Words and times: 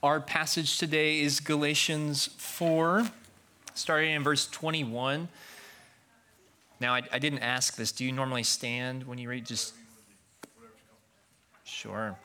Our 0.00 0.20
passage 0.20 0.78
today 0.78 1.18
is 1.18 1.40
Galatians 1.40 2.28
4, 2.36 3.10
starting 3.74 4.12
in 4.12 4.22
verse 4.22 4.46
21. 4.46 5.26
Now, 6.78 6.94
I, 6.94 7.02
I, 7.12 7.18
didn't 7.18 7.40
ask 7.40 7.74
this. 7.74 7.90
Do 7.90 8.04
you 8.04 8.12
normally 8.12 8.44
stand 8.44 9.08
when 9.08 9.18
you 9.18 9.28
read? 9.28 9.44
Just. 9.44 9.74
Sure. 11.64 12.16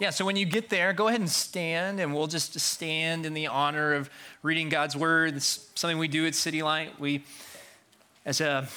Yeah, 0.00 0.10
so 0.10 0.26
when 0.26 0.36
you 0.36 0.44
get 0.44 0.68
there, 0.68 0.92
go 0.92 1.08
ahead 1.08 1.20
and 1.20 1.30
stand, 1.30 1.98
and 1.98 2.14
we'll 2.14 2.26
just 2.26 2.60
stand 2.60 3.24
in 3.24 3.32
the 3.32 3.46
honor 3.46 3.94
of 3.94 4.10
reading 4.42 4.68
God's 4.68 4.94
word. 4.94 5.36
It's 5.36 5.70
something 5.74 5.96
we 5.96 6.08
do 6.08 6.26
at 6.26 6.34
City 6.34 6.62
Light. 6.62 7.00
We, 7.00 7.24
as 8.26 8.42
a 8.42 8.68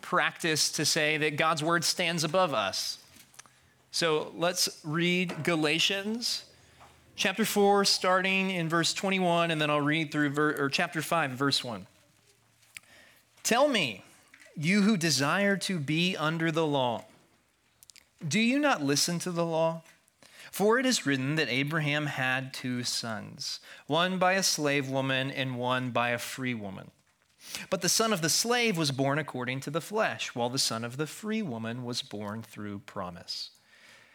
practice, 0.00 0.70
to 0.70 0.84
say 0.84 1.16
that 1.16 1.36
God's 1.36 1.64
word 1.64 1.82
stands 1.82 2.22
above 2.22 2.54
us. 2.54 2.98
So 3.90 4.30
let's 4.36 4.80
read 4.84 5.42
Galatians 5.42 6.44
chapter 7.16 7.44
4, 7.44 7.84
starting 7.84 8.50
in 8.50 8.68
verse 8.68 8.92
21, 8.94 9.50
and 9.50 9.60
then 9.60 9.70
I'll 9.70 9.80
read 9.80 10.10
through 10.10 10.30
ver- 10.30 10.56
or 10.58 10.68
chapter 10.68 11.02
5, 11.02 11.32
verse 11.32 11.62
1. 11.62 11.86
Tell 13.42 13.68
me, 13.68 14.02
you 14.56 14.82
who 14.82 14.96
desire 14.96 15.56
to 15.58 15.78
be 15.78 16.16
under 16.16 16.50
the 16.50 16.66
law, 16.66 17.04
do 18.26 18.40
you 18.40 18.58
not 18.58 18.82
listen 18.82 19.18
to 19.20 19.30
the 19.30 19.44
law? 19.44 19.82
For 20.50 20.78
it 20.78 20.86
is 20.86 21.04
written 21.04 21.34
that 21.34 21.48
Abraham 21.48 22.06
had 22.06 22.54
two 22.54 22.84
sons, 22.84 23.58
one 23.86 24.18
by 24.18 24.34
a 24.34 24.42
slave 24.42 24.88
woman 24.88 25.30
and 25.30 25.58
one 25.58 25.90
by 25.90 26.10
a 26.10 26.18
free 26.18 26.54
woman. 26.54 26.92
But 27.70 27.82
the 27.82 27.88
son 27.88 28.12
of 28.12 28.22
the 28.22 28.28
slave 28.28 28.78
was 28.78 28.92
born 28.92 29.18
according 29.18 29.60
to 29.60 29.70
the 29.70 29.80
flesh, 29.80 30.34
while 30.34 30.48
the 30.48 30.58
son 30.58 30.84
of 30.84 30.96
the 30.96 31.08
free 31.08 31.42
woman 31.42 31.84
was 31.84 32.02
born 32.02 32.42
through 32.42 32.78
promise. 32.80 33.50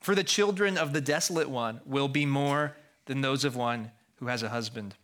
For 0.00 0.14
the 0.14 0.24
children 0.24 0.78
of 0.78 0.92
the 0.92 1.00
desolate 1.00 1.50
one 1.50 1.80
will 1.84 2.08
be 2.08 2.26
more 2.26 2.76
than 3.06 3.20
those 3.20 3.44
of 3.44 3.56
one 3.56 3.90
who 4.16 4.26
has 4.26 4.42
a 4.42 4.48
husband. 4.48 4.94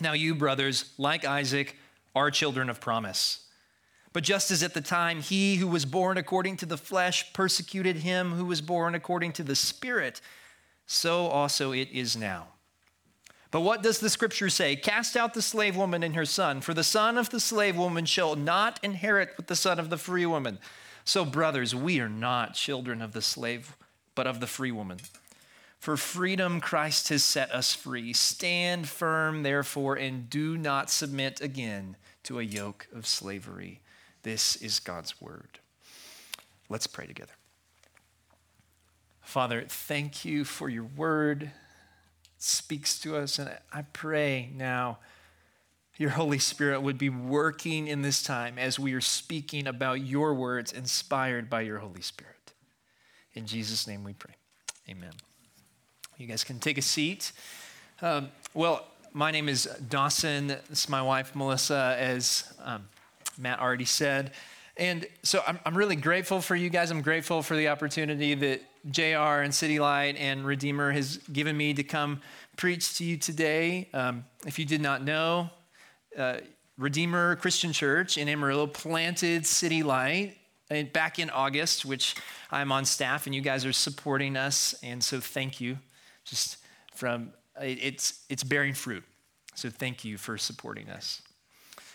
Now, 0.00 0.12
you, 0.12 0.34
brothers, 0.34 0.92
like 0.98 1.24
Isaac, 1.24 1.76
are 2.14 2.30
children 2.30 2.68
of 2.68 2.80
promise. 2.80 3.46
But 4.12 4.24
just 4.24 4.50
as 4.50 4.62
at 4.62 4.74
the 4.74 4.80
time 4.80 5.20
he 5.20 5.56
who 5.56 5.66
was 5.66 5.84
born 5.84 6.16
according 6.16 6.56
to 6.58 6.66
the 6.66 6.78
flesh 6.78 7.32
persecuted 7.32 7.96
him 7.96 8.32
who 8.32 8.44
was 8.44 8.60
born 8.60 8.94
according 8.94 9.32
to 9.32 9.42
the 9.42 9.56
Spirit, 9.56 10.20
so 10.86 11.26
also 11.26 11.72
it 11.72 11.88
is 11.92 12.16
now. 12.16 12.46
But 13.50 13.60
what 13.60 13.82
does 13.82 14.00
the 14.00 14.10
scripture 14.10 14.50
say? 14.50 14.74
Cast 14.74 15.16
out 15.16 15.34
the 15.34 15.42
slave 15.42 15.76
woman 15.76 16.02
and 16.02 16.16
her 16.16 16.24
son, 16.24 16.60
for 16.60 16.74
the 16.74 16.84
son 16.84 17.16
of 17.16 17.30
the 17.30 17.40
slave 17.40 17.76
woman 17.76 18.04
shall 18.04 18.36
not 18.36 18.80
inherit 18.82 19.30
with 19.36 19.46
the 19.46 19.56
son 19.56 19.78
of 19.78 19.90
the 19.90 19.96
free 19.96 20.26
woman. 20.26 20.58
So, 21.04 21.24
brothers, 21.24 21.74
we 21.74 22.00
are 22.00 22.08
not 22.08 22.54
children 22.54 23.00
of 23.02 23.12
the 23.12 23.22
slave 23.22 23.76
but 24.14 24.26
of 24.26 24.40
the 24.40 24.46
free 24.46 24.72
woman. 24.72 24.98
For 25.78 25.96
freedom, 25.96 26.60
Christ 26.60 27.10
has 27.10 27.22
set 27.22 27.50
us 27.52 27.74
free. 27.74 28.12
Stand 28.14 28.88
firm, 28.88 29.42
therefore, 29.42 29.96
and 29.96 30.30
do 30.30 30.56
not 30.56 30.88
submit 30.88 31.40
again 31.40 31.96
to 32.22 32.38
a 32.38 32.42
yoke 32.42 32.88
of 32.94 33.06
slavery. 33.06 33.80
This 34.22 34.56
is 34.56 34.80
God's 34.80 35.20
word. 35.20 35.58
Let's 36.70 36.86
pray 36.86 37.06
together. 37.06 37.34
Father, 39.20 39.64
thank 39.68 40.24
you 40.24 40.44
for 40.44 40.68
your 40.68 40.84
word. 40.84 41.42
It 41.42 41.50
speaks 42.38 42.98
to 43.00 43.16
us, 43.16 43.38
and 43.38 43.50
I 43.72 43.82
pray 43.82 44.50
now 44.54 44.98
your 45.96 46.10
Holy 46.10 46.38
Spirit 46.38 46.80
would 46.80 46.98
be 46.98 47.08
working 47.08 47.86
in 47.86 48.02
this 48.02 48.22
time 48.22 48.58
as 48.58 48.78
we 48.78 48.94
are 48.94 49.00
speaking 49.00 49.66
about 49.66 50.00
your 50.00 50.34
words 50.34 50.72
inspired 50.72 51.48
by 51.48 51.60
your 51.60 51.78
Holy 51.78 52.00
Spirit. 52.00 52.43
In 53.34 53.46
Jesus' 53.46 53.86
name 53.86 54.04
we 54.04 54.12
pray. 54.12 54.34
Amen. 54.88 55.12
You 56.16 56.26
guys 56.26 56.44
can 56.44 56.60
take 56.60 56.78
a 56.78 56.82
seat. 56.82 57.32
Um, 58.00 58.28
well, 58.54 58.86
my 59.12 59.30
name 59.32 59.48
is 59.48 59.68
Dawson. 59.88 60.48
This 60.48 60.84
is 60.84 60.88
my 60.88 61.02
wife, 61.02 61.34
Melissa, 61.34 61.96
as 61.98 62.52
um, 62.62 62.86
Matt 63.36 63.60
already 63.60 63.84
said. 63.84 64.32
And 64.76 65.06
so 65.22 65.42
I'm, 65.46 65.58
I'm 65.64 65.76
really 65.76 65.96
grateful 65.96 66.40
for 66.40 66.54
you 66.54 66.70
guys. 66.70 66.90
I'm 66.90 67.02
grateful 67.02 67.42
for 67.42 67.56
the 67.56 67.68
opportunity 67.68 68.34
that 68.34 68.62
JR 68.90 69.42
and 69.42 69.54
City 69.54 69.80
Light 69.80 70.16
and 70.16 70.44
Redeemer 70.44 70.92
has 70.92 71.18
given 71.32 71.56
me 71.56 71.74
to 71.74 71.82
come 71.82 72.20
preach 72.56 72.98
to 72.98 73.04
you 73.04 73.16
today. 73.16 73.88
Um, 73.92 74.24
if 74.46 74.58
you 74.58 74.64
did 74.64 74.80
not 74.80 75.02
know, 75.02 75.50
uh, 76.16 76.38
Redeemer 76.76 77.36
Christian 77.36 77.72
Church 77.72 78.18
in 78.18 78.28
Amarillo 78.28 78.66
planted 78.66 79.46
City 79.46 79.82
Light 79.82 80.36
back 80.92 81.18
in 81.18 81.30
August, 81.30 81.84
which 81.84 82.14
I'm 82.50 82.72
on 82.72 82.84
staff 82.84 83.26
and 83.26 83.34
you 83.34 83.40
guys 83.40 83.64
are 83.64 83.72
supporting 83.72 84.36
us. 84.36 84.74
And 84.82 85.02
so 85.02 85.20
thank 85.20 85.60
you. 85.60 85.78
Just 86.24 86.58
from, 86.94 87.32
it's, 87.60 88.24
it's 88.28 88.44
bearing 88.44 88.74
fruit. 88.74 89.04
So 89.54 89.70
thank 89.70 90.04
you 90.04 90.16
for 90.18 90.38
supporting 90.38 90.88
us. 90.90 91.22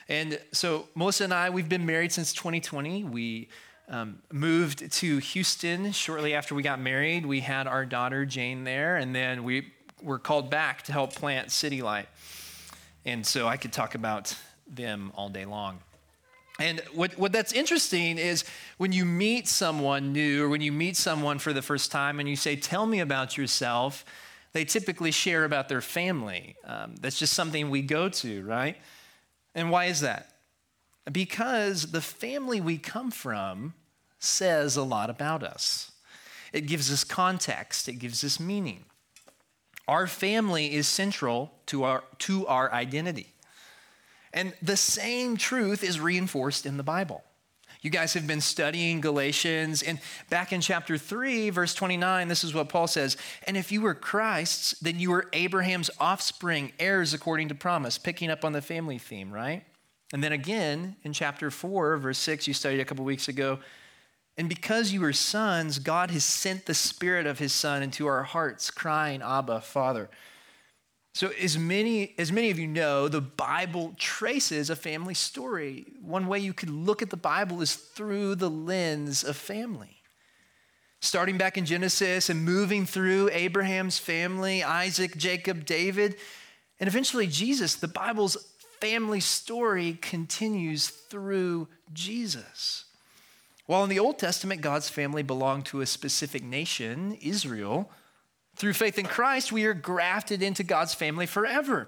And 0.08 0.40
so 0.52 0.88
Melissa 0.96 1.26
and 1.26 1.34
I, 1.34 1.50
we've 1.50 1.70
been 1.70 1.86
married 1.86 2.12
since 2.12 2.34
2020. 2.34 3.04
We 3.04 3.50
um, 3.90 4.20
moved 4.32 4.92
to 4.92 5.18
Houston 5.18 5.92
shortly 5.92 6.34
after 6.34 6.56
we 6.56 6.64
got 6.64 6.80
married. 6.80 7.26
We 7.26 7.42
had 7.42 7.68
our 7.68 7.86
daughter 7.86 8.26
Jane 8.26 8.64
there, 8.64 8.98
and 8.98 9.16
then 9.16 9.44
we 9.44 9.74
were 10.02 10.20
called 10.20 10.50
back 10.50 10.84
to 10.84 10.92
help 10.92 11.14
plant 11.14 11.52
City 11.52 11.82
Light. 11.82 12.08
And 13.06 13.26
so 13.26 13.48
I 13.48 13.58
could 13.58 13.74
talk 13.74 13.96
about 13.96 14.36
them 14.68 15.12
all 15.16 15.30
day 15.30 15.46
long. 15.46 15.80
And 16.60 16.82
what, 16.94 17.18
what 17.18 17.32
that's 17.32 17.54
interesting 17.54 18.18
is 18.18 18.44
when 18.78 18.92
you 18.92 19.06
meet 19.06 19.48
someone 19.48 20.12
new 20.12 20.44
or 20.44 20.50
when 20.50 20.62
you 20.62 20.74
meet 20.74 20.98
someone 20.98 21.40
for 21.40 21.54
the 21.54 21.62
first 21.62 21.90
time 21.92 22.20
and 22.20 22.28
you 22.28 22.36
say, 22.36 22.58
Tell 22.58 22.86
me 22.86 23.00
about 23.00 23.38
yourself, 23.38 24.04
they 24.52 24.66
typically 24.66 25.12
share 25.12 25.46
about 25.46 25.70
their 25.70 25.82
family. 25.82 26.56
Um, 26.66 26.96
that's 27.00 27.18
just 27.18 27.34
something 27.34 27.70
we 27.70 27.82
go 27.82 28.10
to, 28.10 28.44
right? 28.44 28.76
And 29.56 29.72
why 29.72 29.86
is 29.86 30.02
that? 30.02 30.34
Because 31.12 31.92
the 31.92 32.02
family 32.02 32.60
we 32.60 32.78
come 32.78 33.10
from 33.10 33.74
says 34.20 34.76
a 34.76 34.84
lot 34.84 35.10
about 35.10 35.44
us. 35.44 35.92
It 36.52 36.62
gives 36.62 36.92
us 36.92 37.04
context, 37.04 37.88
it 37.88 37.94
gives 37.94 38.24
us 38.24 38.40
meaning. 38.40 38.86
Our 39.88 40.08
family 40.08 40.74
is 40.74 40.88
central 40.88 41.52
to 41.68 41.84
our, 41.84 42.04
to 42.20 42.46
our 42.48 42.72
identity. 42.72 43.34
And 44.34 44.54
the 44.62 44.78
same 44.78 45.38
truth 45.38 45.84
is 45.84 46.00
reinforced 46.00 46.66
in 46.66 46.78
the 46.78 46.84
Bible. 46.84 47.24
You 47.82 47.90
guys 47.90 48.14
have 48.14 48.28
been 48.28 48.42
studying 48.42 49.00
Galatians, 49.00 49.82
and 49.82 50.00
back 50.30 50.52
in 50.52 50.60
chapter 50.60 50.98
3, 50.98 51.50
verse 51.50 51.74
29, 51.74 52.28
this 52.28 52.44
is 52.44 52.54
what 52.54 52.68
Paul 52.68 52.88
says 52.88 53.16
And 53.48 53.56
if 53.56 53.72
you 53.72 53.80
were 53.82 53.94
Christ's, 53.94 54.78
then 54.80 55.00
you 55.00 55.12
were 55.12 55.30
Abraham's 55.32 55.90
offspring, 55.98 56.74
heirs 56.78 57.14
according 57.14 57.48
to 57.48 57.56
promise, 57.56 57.98
picking 57.98 58.30
up 58.30 58.44
on 58.44 58.52
the 58.52 58.62
family 58.62 58.98
theme, 58.98 59.32
right? 59.32 59.64
And 60.12 60.22
then 60.22 60.34
again 60.34 60.98
in 61.04 61.14
chapter 61.14 61.50
4, 61.50 61.98
verse 61.98 62.18
6, 62.18 62.48
you 62.48 62.54
studied 62.54 62.82
a 62.82 62.86
couple 62.86 63.06
weeks 63.06 63.30
ago. 63.30 63.60
And 64.38 64.50
because 64.50 64.92
you 64.92 65.02
were 65.02 65.14
sons, 65.14 65.80
God 65.80 66.12
has 66.12 66.24
sent 66.26 66.66
the 66.66 66.74
Spirit 66.74 67.28
of 67.28 67.40
His 67.40 67.54
Son 67.54 67.82
into 67.82 68.08
our 68.08 68.24
hearts, 68.24 68.72
crying, 68.72 69.22
Abba, 69.22 69.62
Father. 69.62 70.10
So, 71.20 71.32
as 71.32 71.58
many, 71.58 72.16
as 72.18 72.32
many 72.32 72.50
of 72.50 72.58
you 72.58 72.66
know, 72.66 73.10
the 73.10 73.20
Bible 73.20 73.94
traces 73.98 74.70
a 74.70 74.76
family 74.78 75.14
story. 75.14 75.86
One 76.02 76.28
way 76.28 76.40
you 76.40 76.54
could 76.54 76.70
look 76.70 77.02
at 77.02 77.10
the 77.10 77.18
Bible 77.18 77.62
is 77.62 77.76
through 77.76 78.36
the 78.36 78.50
lens 78.50 79.26
of 79.26 79.36
family. 79.36 79.98
Starting 81.02 81.38
back 81.38 81.58
in 81.58 81.66
Genesis 81.66 82.30
and 82.30 82.46
moving 82.46 82.86
through 82.86 83.30
Abraham's 83.34 84.00
family, 84.00 84.64
Isaac, 84.64 85.18
Jacob, 85.18 85.66
David, 85.66 86.16
and 86.80 86.88
eventually 86.88 87.28
Jesus, 87.28 87.76
the 87.76 87.90
Bible's 87.90 88.38
family 88.80 89.20
story 89.20 90.00
continues 90.02 90.88
through 90.88 91.68
Jesus. 91.92 92.86
While 93.66 93.84
in 93.84 93.90
the 93.90 94.00
Old 94.00 94.20
Testament, 94.20 94.62
God's 94.62 94.88
family 94.88 95.24
belonged 95.24 95.66
to 95.66 95.82
a 95.82 95.86
specific 95.86 96.46
nation, 96.46 97.18
Israel, 97.22 97.92
through 98.60 98.74
faith 98.74 99.00
in 99.00 99.06
Christ, 99.06 99.52
we 99.52 99.66
are 99.66 99.74
grafted 99.74 100.44
into 100.44 100.64
God's 100.64 100.94
family 100.94 101.26
forever. 101.26 101.88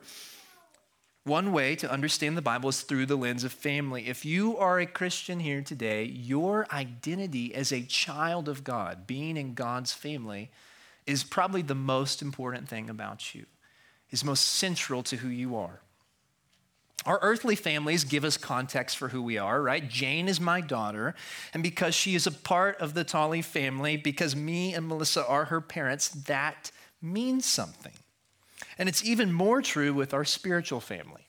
One 1.23 1.51
way 1.51 1.75
to 1.75 1.91
understand 1.91 2.35
the 2.35 2.41
Bible 2.41 2.69
is 2.69 2.81
through 2.81 3.06
the 3.06 3.15
lens 3.15 3.44
of 3.44 3.51
family. 3.51 4.07
If 4.07 4.25
you 4.25 4.57
are 4.57 4.79
a 4.79 4.88
Christian 4.88 5.39
here 5.39 5.62
today, 5.62 6.06
your 6.06 6.65
identity 6.71 7.53
as 7.53 7.71
a 7.71 7.83
child 7.83 8.50
of 8.50 8.63
God, 8.63 9.06
being 9.06 9.38
in 9.38 9.53
God's 9.53 9.94
family, 9.94 10.50
is 11.06 11.23
probably 11.23 11.62
the 11.62 11.75
most 11.75 12.21
important 12.21 12.68
thing 12.68 12.89
about 12.89 13.35
you. 13.35 13.45
is 14.12 14.24
most 14.24 14.41
central 14.41 15.03
to 15.03 15.17
who 15.17 15.29
you 15.29 15.56
are. 15.56 15.81
Our 17.06 17.19
earthly 17.21 17.56
families 17.56 18.03
give 18.03 18.24
us 18.24 18.38
context 18.38 18.98
for 18.98 19.09
who 19.09 19.21
we 19.24 19.38
are, 19.38 19.62
right? 19.62 19.88
Jane 19.88 20.27
is 20.27 20.39
my 20.39 20.62
daughter, 20.62 21.15
and 21.53 21.63
because 21.63 21.95
she 21.95 22.13
is 22.13 22.27
a 22.27 22.31
part 22.31 22.77
of 22.80 22.94
the 22.94 23.03
Tolley 23.03 23.42
family, 23.42 23.98
because 23.98 24.36
me 24.36 24.74
and 24.74 24.88
Melissa 24.88 25.25
are 25.25 25.45
her 25.45 25.62
parents, 25.62 26.09
that 26.09 26.71
means 27.01 27.45
something. 27.45 27.94
And 28.77 28.88
it's 28.88 29.03
even 29.03 29.33
more 29.33 29.62
true 29.62 29.94
with 29.94 30.13
our 30.13 30.25
spiritual 30.25 30.80
family. 30.80 31.27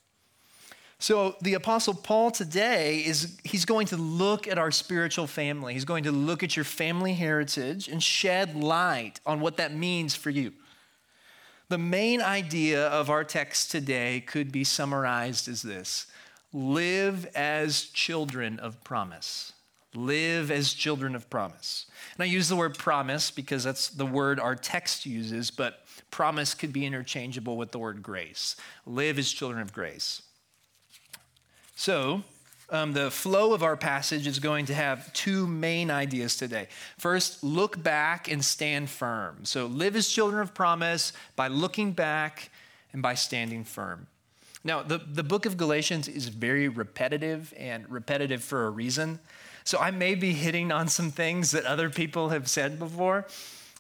So 0.99 1.35
the 1.41 1.55
apostle 1.55 1.95
Paul 1.95 2.31
today 2.31 2.99
is 2.99 3.37
he's 3.43 3.65
going 3.65 3.89
to 3.89 3.97
look 3.97 4.47
at 4.47 4.57
our 4.57 4.71
spiritual 4.71 5.27
family. 5.27 5.73
He's 5.75 5.85
going 5.85 6.05
to 6.05 6.13
look 6.13 6.45
at 6.45 6.55
your 6.55 6.65
family 6.65 7.15
heritage 7.15 7.89
and 7.89 8.01
shed 8.01 8.55
light 8.55 9.21
on 9.27 9.41
what 9.41 9.57
that 9.57 9.75
means 9.75 10.15
for 10.15 10.31
you. 10.31 10.53
The 11.73 11.79
main 11.79 12.21
idea 12.21 12.87
of 12.89 13.09
our 13.09 13.25
text 13.25 13.71
today 13.71 14.21
could 14.21 14.53
be 14.53 14.63
summarized 14.63 15.49
as 15.49 15.63
this 15.63 16.07
live 16.53 17.25
as 17.35 17.85
children 17.85 18.59
of 18.59 18.85
promise. 18.85 19.55
Live 19.95 20.51
as 20.51 20.75
children 20.75 21.15
of 21.15 21.31
promise. 21.31 21.87
And 22.15 22.25
I 22.25 22.27
use 22.27 22.51
the 22.51 22.57
word 22.57 22.77
promise 22.77 23.31
because 23.31 23.65
that's 23.65 23.89
the 23.89 24.05
word 24.05 24.39
our 24.39 24.55
text 24.55 25.07
uses, 25.07 25.51
but 25.51 25.87
promise 26.11 26.53
could 26.53 26.75
be 26.75 26.85
interchangeable 26.85 27.57
with 27.57 27.73
the 27.73 27.79
word 27.79 28.03
grace. 28.03 28.55
Live 28.85 29.19
as 29.19 29.33
children 29.33 29.63
of 29.63 29.73
grace. 29.73 30.21
So, 31.75 32.23
um, 32.73 32.95
the 32.95 33.11
flow 33.11 33.53
of 33.53 33.63
our 33.63 33.77
passage 33.77 34.27
is 34.27 34.39
going 34.39 34.67
to 34.67 34.75
have 34.75 35.13
two 35.13 35.47
main 35.47 35.91
ideas 35.91 36.37
today. 36.37 36.69
First, 36.99 37.45
look 37.45 37.81
back 37.81 38.31
and 38.31 38.43
stand 38.43 38.89
firm. 38.89 39.45
So, 39.45 39.67
live 39.67 39.95
as 39.95 40.09
children 40.09 40.41
of 40.41 40.55
promise 40.55 41.13
by 41.37 41.49
looking 41.49 41.93
back 41.93 42.51
and 42.93 43.03
by 43.03 43.15
standing 43.15 43.65
firm. 43.65 44.07
Now, 44.65 44.83
the, 44.83 44.99
the 44.99 45.23
book 45.23 45.45
of 45.45 45.57
Galatians 45.57 46.09
is 46.09 46.29
very 46.29 46.69
repetitive 46.69 47.53
and 47.59 47.89
repetitive 47.91 48.43
for 48.43 48.67
a 48.67 48.71
reason. 48.71 49.21
So, 49.65 49.79
I 49.79 49.91
may 49.91 50.15
be 50.15 50.33
hitting 50.33 50.73
on 50.73 50.89
some 50.89 51.11
things 51.11 51.51
that 51.51 51.67
other 51.67 51.91
people 51.91 52.31
have 52.31 52.49
said 52.49 52.79
before, 52.79 53.27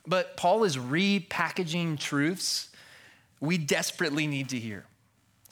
but 0.07 0.37
Paul 0.37 0.65
is 0.65 0.77
repackaging 0.77 1.99
truths 1.99 2.69
we 3.41 3.59
desperately 3.59 4.27
need 4.27 4.51
to 4.51 4.59
hear. 4.59 4.85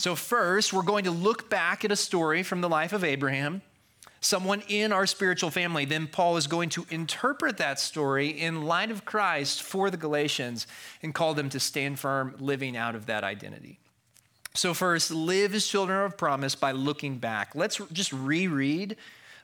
So, 0.00 0.14
first, 0.14 0.72
we're 0.72 0.80
going 0.80 1.04
to 1.04 1.10
look 1.10 1.50
back 1.50 1.84
at 1.84 1.92
a 1.92 1.96
story 1.96 2.42
from 2.42 2.62
the 2.62 2.70
life 2.70 2.94
of 2.94 3.04
Abraham, 3.04 3.60
someone 4.22 4.62
in 4.66 4.94
our 4.94 5.06
spiritual 5.06 5.50
family. 5.50 5.84
Then, 5.84 6.06
Paul 6.06 6.38
is 6.38 6.46
going 6.46 6.70
to 6.70 6.86
interpret 6.88 7.58
that 7.58 7.78
story 7.78 8.28
in 8.28 8.64
light 8.64 8.90
of 8.90 9.04
Christ 9.04 9.62
for 9.62 9.90
the 9.90 9.98
Galatians 9.98 10.66
and 11.02 11.14
call 11.14 11.34
them 11.34 11.50
to 11.50 11.60
stand 11.60 11.98
firm, 11.98 12.34
living 12.38 12.78
out 12.78 12.94
of 12.94 13.04
that 13.06 13.24
identity. 13.24 13.78
So, 14.54 14.72
first, 14.72 15.10
live 15.10 15.54
as 15.54 15.66
children 15.66 16.02
of 16.02 16.16
promise 16.16 16.54
by 16.54 16.72
looking 16.72 17.18
back. 17.18 17.54
Let's 17.54 17.78
just 17.92 18.10
reread 18.10 18.96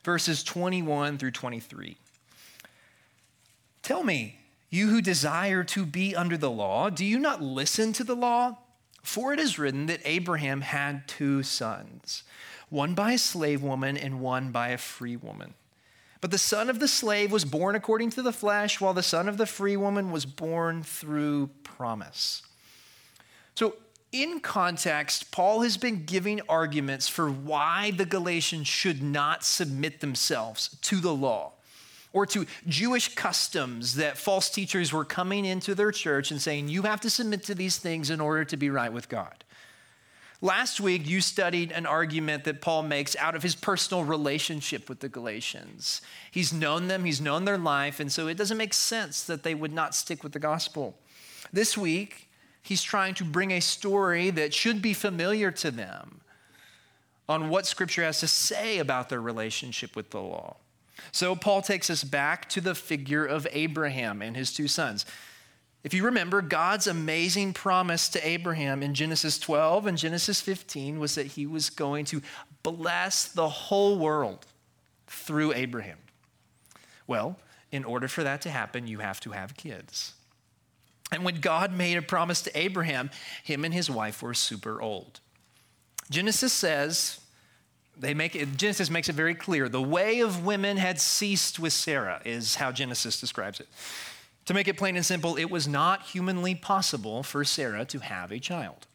verses 0.04 0.42
21 0.42 1.18
through 1.18 1.32
23. 1.32 1.98
Tell 3.82 4.02
me, 4.02 4.38
you 4.70 4.88
who 4.88 5.02
desire 5.02 5.64
to 5.64 5.84
be 5.84 6.16
under 6.16 6.38
the 6.38 6.50
law, 6.50 6.88
do 6.88 7.04
you 7.04 7.18
not 7.18 7.42
listen 7.42 7.92
to 7.92 8.04
the 8.04 8.16
law? 8.16 8.56
For 9.06 9.32
it 9.32 9.38
is 9.38 9.56
written 9.56 9.86
that 9.86 10.00
Abraham 10.04 10.62
had 10.62 11.06
two 11.06 11.44
sons, 11.44 12.24
one 12.70 12.94
by 12.94 13.12
a 13.12 13.18
slave 13.18 13.62
woman 13.62 13.96
and 13.96 14.20
one 14.20 14.50
by 14.50 14.70
a 14.70 14.78
free 14.78 15.14
woman. 15.14 15.54
But 16.20 16.32
the 16.32 16.38
son 16.38 16.68
of 16.68 16.80
the 16.80 16.88
slave 16.88 17.30
was 17.30 17.44
born 17.44 17.76
according 17.76 18.10
to 18.10 18.22
the 18.22 18.32
flesh, 18.32 18.80
while 18.80 18.94
the 18.94 19.04
son 19.04 19.28
of 19.28 19.36
the 19.36 19.46
free 19.46 19.76
woman 19.76 20.10
was 20.10 20.26
born 20.26 20.82
through 20.82 21.50
promise. 21.62 22.42
So, 23.54 23.76
in 24.10 24.40
context, 24.40 25.30
Paul 25.30 25.60
has 25.60 25.76
been 25.76 26.04
giving 26.04 26.40
arguments 26.48 27.06
for 27.06 27.30
why 27.30 27.92
the 27.92 28.06
Galatians 28.06 28.66
should 28.66 29.04
not 29.04 29.44
submit 29.44 30.00
themselves 30.00 30.76
to 30.82 30.96
the 30.96 31.14
law 31.14 31.52
or 32.16 32.24
to 32.24 32.46
Jewish 32.66 33.14
customs 33.14 33.96
that 33.96 34.16
false 34.16 34.48
teachers 34.48 34.90
were 34.90 35.04
coming 35.04 35.44
into 35.44 35.74
their 35.74 35.92
church 35.92 36.30
and 36.30 36.40
saying, 36.40 36.66
you 36.66 36.80
have 36.80 37.02
to 37.02 37.10
submit 37.10 37.42
to 37.42 37.54
these 37.54 37.76
things 37.76 38.08
in 38.08 38.22
order 38.22 38.42
to 38.42 38.56
be 38.56 38.70
right 38.70 38.90
with 38.90 39.10
God. 39.10 39.44
Last 40.40 40.80
week, 40.80 41.06
you 41.06 41.20
studied 41.20 41.72
an 41.72 41.84
argument 41.84 42.44
that 42.44 42.62
Paul 42.62 42.84
makes 42.84 43.16
out 43.16 43.34
of 43.34 43.42
his 43.42 43.54
personal 43.54 44.02
relationship 44.02 44.88
with 44.88 45.00
the 45.00 45.10
Galatians. 45.10 46.00
He's 46.30 46.54
known 46.54 46.88
them, 46.88 47.04
he's 47.04 47.20
known 47.20 47.44
their 47.44 47.58
life, 47.58 48.00
and 48.00 48.10
so 48.10 48.28
it 48.28 48.38
doesn't 48.38 48.56
make 48.56 48.72
sense 48.72 49.22
that 49.24 49.42
they 49.42 49.54
would 49.54 49.74
not 49.74 49.94
stick 49.94 50.24
with 50.24 50.32
the 50.32 50.38
gospel. 50.38 50.96
This 51.52 51.76
week, 51.76 52.30
he's 52.62 52.82
trying 52.82 53.12
to 53.16 53.24
bring 53.24 53.50
a 53.50 53.60
story 53.60 54.30
that 54.30 54.54
should 54.54 54.80
be 54.80 54.94
familiar 54.94 55.50
to 55.50 55.70
them 55.70 56.22
on 57.28 57.50
what 57.50 57.66
Scripture 57.66 58.04
has 58.04 58.20
to 58.20 58.26
say 58.26 58.78
about 58.78 59.10
their 59.10 59.20
relationship 59.20 59.94
with 59.94 60.08
the 60.12 60.22
law. 60.22 60.56
So 61.12 61.34
Paul 61.34 61.62
takes 61.62 61.90
us 61.90 62.04
back 62.04 62.48
to 62.50 62.60
the 62.60 62.74
figure 62.74 63.24
of 63.24 63.46
Abraham 63.52 64.22
and 64.22 64.36
his 64.36 64.52
two 64.52 64.68
sons. 64.68 65.04
If 65.84 65.94
you 65.94 66.04
remember, 66.04 66.42
God's 66.42 66.88
amazing 66.88 67.52
promise 67.52 68.08
to 68.08 68.26
Abraham 68.26 68.82
in 68.82 68.92
Genesis 68.92 69.38
12 69.38 69.86
and 69.86 69.96
Genesis 69.96 70.40
15 70.40 70.98
was 70.98 71.14
that 71.14 71.26
he 71.26 71.46
was 71.46 71.70
going 71.70 72.04
to 72.06 72.22
bless 72.62 73.28
the 73.28 73.48
whole 73.48 73.98
world 73.98 74.46
through 75.06 75.52
Abraham. 75.52 75.98
Well, 77.06 77.38
in 77.70 77.84
order 77.84 78.08
for 78.08 78.24
that 78.24 78.40
to 78.42 78.50
happen, 78.50 78.88
you 78.88 78.98
have 78.98 79.20
to 79.20 79.30
have 79.30 79.56
kids. 79.56 80.14
And 81.12 81.24
when 81.24 81.40
God 81.40 81.72
made 81.72 81.96
a 81.96 82.02
promise 82.02 82.42
to 82.42 82.58
Abraham, 82.58 83.10
him 83.44 83.64
and 83.64 83.72
his 83.72 83.88
wife 83.88 84.22
were 84.22 84.34
super 84.34 84.82
old. 84.82 85.20
Genesis 86.10 86.52
says 86.52 87.20
they 87.98 88.14
make 88.14 88.36
it, 88.36 88.56
Genesis 88.56 88.90
makes 88.90 89.08
it 89.08 89.14
very 89.14 89.34
clear. 89.34 89.68
The 89.68 89.82
way 89.82 90.20
of 90.20 90.44
women 90.44 90.76
had 90.76 91.00
ceased 91.00 91.58
with 91.58 91.72
Sarah, 91.72 92.20
is 92.24 92.56
how 92.56 92.72
Genesis 92.72 93.20
describes 93.20 93.60
it. 93.60 93.68
To 94.46 94.54
make 94.54 94.68
it 94.68 94.76
plain 94.76 94.96
and 94.96 95.04
simple, 95.04 95.36
it 95.36 95.50
was 95.50 95.66
not 95.66 96.02
humanly 96.02 96.54
possible 96.54 97.22
for 97.22 97.44
Sarah 97.44 97.84
to 97.86 97.98
have 97.98 98.30
a 98.30 98.38
child. 98.38 98.86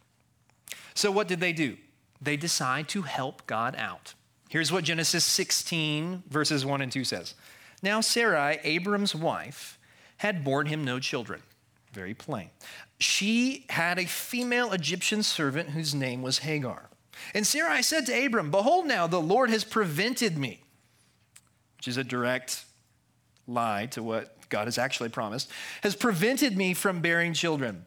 So, 0.93 1.11
what 1.11 1.27
did 1.27 1.39
they 1.39 1.53
do? 1.53 1.77
They 2.21 2.37
decide 2.37 2.87
to 2.89 3.01
help 3.01 3.45
God 3.47 3.75
out. 3.77 4.13
Here's 4.49 4.71
what 4.71 4.83
Genesis 4.83 5.23
16, 5.25 6.23
verses 6.29 6.65
1 6.65 6.81
and 6.81 6.91
2 6.91 7.03
says 7.03 7.33
Now, 7.81 8.01
Sarai, 8.01 8.59
Abram's 8.63 9.15
wife, 9.15 9.79
had 10.17 10.43
borne 10.43 10.67
him 10.67 10.85
no 10.85 10.99
children. 10.99 11.41
Very 11.93 12.13
plain. 12.13 12.49
She 12.99 13.65
had 13.69 13.97
a 13.97 14.05
female 14.05 14.71
Egyptian 14.71 15.23
servant 15.23 15.71
whose 15.71 15.95
name 15.95 16.21
was 16.21 16.39
Hagar. 16.39 16.89
And 17.33 17.45
Sarai 17.45 17.81
said 17.81 18.05
to 18.07 18.25
Abram, 18.25 18.51
Behold, 18.51 18.85
now 18.85 19.07
the 19.07 19.21
Lord 19.21 19.49
has 19.49 19.63
prevented 19.63 20.37
me, 20.37 20.61
which 21.77 21.87
is 21.87 21.97
a 21.97 22.03
direct 22.03 22.65
lie 23.47 23.87
to 23.87 24.03
what 24.03 24.35
God 24.49 24.65
has 24.65 24.77
actually 24.77 25.09
promised, 25.09 25.49
has 25.81 25.95
prevented 25.95 26.57
me 26.57 26.73
from 26.73 27.01
bearing 27.01 27.33
children. 27.33 27.85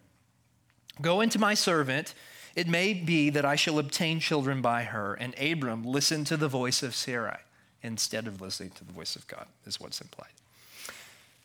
Go 1.01 1.21
into 1.21 1.39
my 1.39 1.55
servant. 1.55 2.15
It 2.55 2.69
may 2.69 2.95
be 2.95 3.31
that 3.31 3.45
I 3.45 3.57
shall 3.57 3.79
obtain 3.79 4.21
children 4.21 4.63
by 4.63 4.85
her. 4.85 5.15
And 5.15 5.39
Abram 5.39 5.85
listened 5.85 6.27
to 6.29 6.37
the 6.37 6.49
voice 6.49 6.83
of 6.83 6.95
Sarai 6.95 7.39
instead 7.83 8.27
of 8.27 8.41
listening 8.41 8.71
to 8.71 8.85
the 8.85 8.93
voice 8.93 9.15
of 9.15 9.27
God, 9.27 9.47
is 9.67 9.79
what's 9.79 10.01
implied. 10.01 10.33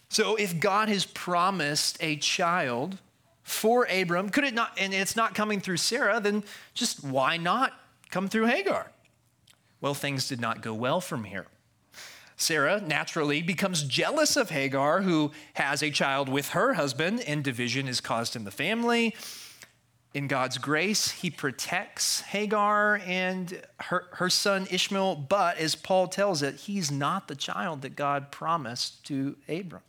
So 0.07 0.35
if 0.35 0.59
God 0.59 0.89
has 0.89 1.05
promised 1.05 1.97
a 1.99 2.15
child, 2.15 2.97
for 3.49 3.85
Abram. 3.85 4.29
Could 4.29 4.43
it 4.43 4.53
not, 4.53 4.77
and 4.77 4.93
it's 4.93 5.15
not 5.15 5.33
coming 5.33 5.59
through 5.59 5.77
Sarah, 5.77 6.19
then 6.19 6.43
just 6.73 7.03
why 7.03 7.37
not 7.37 7.73
come 8.11 8.27
through 8.27 8.45
Hagar? 8.45 8.91
Well, 9.81 9.93
things 9.93 10.27
did 10.27 10.39
not 10.39 10.61
go 10.61 10.73
well 10.73 11.01
from 11.01 11.23
here. 11.23 11.47
Sarah 12.37 12.79
naturally 12.79 13.41
becomes 13.41 13.83
jealous 13.83 14.37
of 14.37 14.49
Hagar, 14.49 15.01
who 15.01 15.31
has 15.53 15.81
a 15.81 15.89
child 15.89 16.29
with 16.29 16.49
her 16.49 16.73
husband, 16.73 17.21
and 17.21 17.43
division 17.43 17.87
is 17.87 17.99
caused 17.99 18.35
in 18.35 18.45
the 18.45 18.51
family. 18.51 19.15
In 20.13 20.27
God's 20.27 20.57
grace, 20.57 21.11
he 21.11 21.29
protects 21.29 22.21
Hagar 22.21 23.01
and 23.05 23.61
her, 23.79 24.07
her 24.13 24.29
son 24.29 24.67
Ishmael, 24.71 25.15
but 25.15 25.57
as 25.57 25.75
Paul 25.75 26.07
tells 26.07 26.41
it, 26.41 26.55
he's 26.55 26.91
not 26.91 27.27
the 27.27 27.35
child 27.35 27.81
that 27.81 27.95
God 27.95 28.31
promised 28.31 29.05
to 29.07 29.35
Abram. 29.47 29.83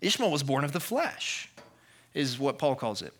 Ishmael 0.00 0.30
was 0.30 0.42
born 0.42 0.64
of 0.64 0.72
the 0.72 0.80
flesh 0.80 1.48
is 2.16 2.38
what 2.38 2.58
Paul 2.58 2.74
calls 2.74 3.02
it. 3.02 3.12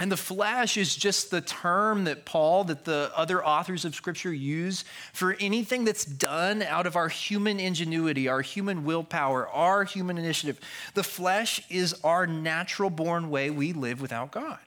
And 0.00 0.10
the 0.10 0.16
flesh 0.16 0.76
is 0.76 0.96
just 0.96 1.30
the 1.30 1.40
term 1.40 2.04
that 2.04 2.24
Paul, 2.24 2.64
that 2.64 2.84
the 2.84 3.12
other 3.14 3.44
authors 3.44 3.84
of 3.84 3.94
Scripture 3.94 4.32
use 4.32 4.84
for 5.12 5.36
anything 5.38 5.84
that's 5.84 6.04
done 6.04 6.62
out 6.62 6.86
of 6.86 6.96
our 6.96 7.08
human 7.08 7.60
ingenuity, 7.60 8.26
our 8.26 8.40
human 8.40 8.84
willpower, 8.84 9.48
our 9.48 9.84
human 9.84 10.18
initiative. 10.18 10.58
The 10.94 11.04
flesh 11.04 11.62
is 11.70 11.94
our 12.02 12.26
natural 12.26 12.90
born 12.90 13.30
way 13.30 13.50
we 13.50 13.72
live 13.72 14.00
without 14.00 14.32
God. 14.32 14.58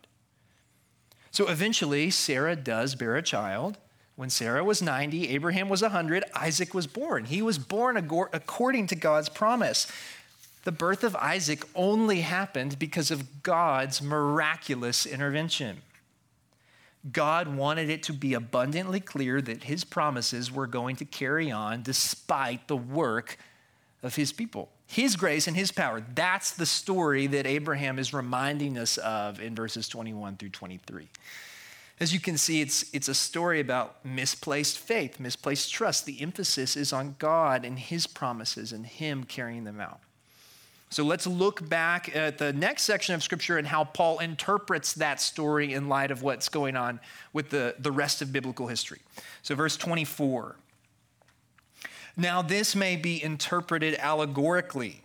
So 1.32 1.50
eventually, 1.50 2.10
Sarah 2.10 2.56
does 2.56 2.96
bear 2.96 3.18
a 3.18 3.22
child. 3.22 3.78
When 4.16 4.30
Sarah 4.30 4.64
was 4.64 4.82
90, 4.82 5.28
Abraham 5.28 5.68
was 5.68 5.82
100, 5.82 6.24
Isaac 6.34 6.74
was 6.74 6.88
born. 6.88 7.26
He 7.26 7.42
was 7.42 7.60
born 7.60 7.98
according 7.98 8.88
to 8.88 8.96
God's 8.96 9.28
promise. 9.30 9.92
The 10.68 10.74
birth 10.74 11.06
of 11.06 11.16
Isaac 11.16 11.64
only 11.76 12.20
happened 12.20 12.78
because 12.78 13.10
of 13.10 13.42
God's 13.42 14.02
miraculous 14.02 15.06
intervention. 15.06 15.82
God 17.10 17.56
wanted 17.56 17.90
it 17.90 18.04
to 18.04 18.12
be 18.12 18.34
abundantly 18.34 19.00
clear 19.00 19.42
that 19.42 19.64
his 19.64 19.86
promises 19.86 20.52
were 20.52 20.68
going 20.68 20.98
to 20.98 21.06
carry 21.06 21.50
on 21.50 21.84
despite 21.84 22.68
the 22.68 22.76
work 22.76 23.38
of 24.04 24.18
his 24.18 24.34
people. 24.34 24.68
His 24.88 25.16
grace 25.16 25.48
and 25.48 25.56
his 25.56 25.72
power. 25.72 26.04
That's 26.14 26.52
the 26.52 26.66
story 26.66 27.28
that 27.28 27.48
Abraham 27.48 27.98
is 27.98 28.14
reminding 28.14 28.78
us 28.78 28.98
of 28.98 29.40
in 29.40 29.56
verses 29.56 29.88
21 29.88 30.36
through 30.36 30.50
23. 30.50 31.08
As 32.02 32.12
you 32.12 32.20
can 32.20 32.38
see, 32.38 32.60
it's, 32.60 32.94
it's 32.94 33.08
a 33.08 33.16
story 33.16 33.62
about 33.62 34.04
misplaced 34.04 34.80
faith, 34.80 35.18
misplaced 35.18 35.72
trust. 35.72 36.06
The 36.06 36.22
emphasis 36.22 36.76
is 36.76 36.92
on 36.92 37.16
God 37.20 37.64
and 37.64 37.80
his 37.80 38.06
promises 38.06 38.74
and 38.74 38.86
him 38.86 39.24
carrying 39.24 39.64
them 39.64 39.80
out. 39.80 40.02
So 40.90 41.04
let's 41.04 41.28
look 41.28 41.68
back 41.68 42.16
at 42.16 42.38
the 42.38 42.54
next 42.54 42.84
section 42.84 43.14
of 43.14 43.22
Scripture 43.22 43.58
and 43.58 43.68
how 43.68 43.84
Paul 43.84 44.20
interprets 44.20 44.94
that 44.94 45.20
story 45.20 45.74
in 45.74 45.90
light 45.90 46.12
of 46.12 46.24
what's 46.24 46.48
going 46.48 46.78
on 46.78 47.02
with 47.34 47.50
the, 47.50 47.76
the 47.78 47.92
rest 47.92 48.22
of 48.22 48.32
biblical 48.32 48.68
history. 48.68 49.00
So, 49.42 49.54
verse 49.54 49.76
24. 49.76 50.56
Now, 52.16 52.42
this 52.42 52.76
may 52.76 52.96
be 52.96 53.22
interpreted 53.22 53.98
allegorically. 54.00 55.02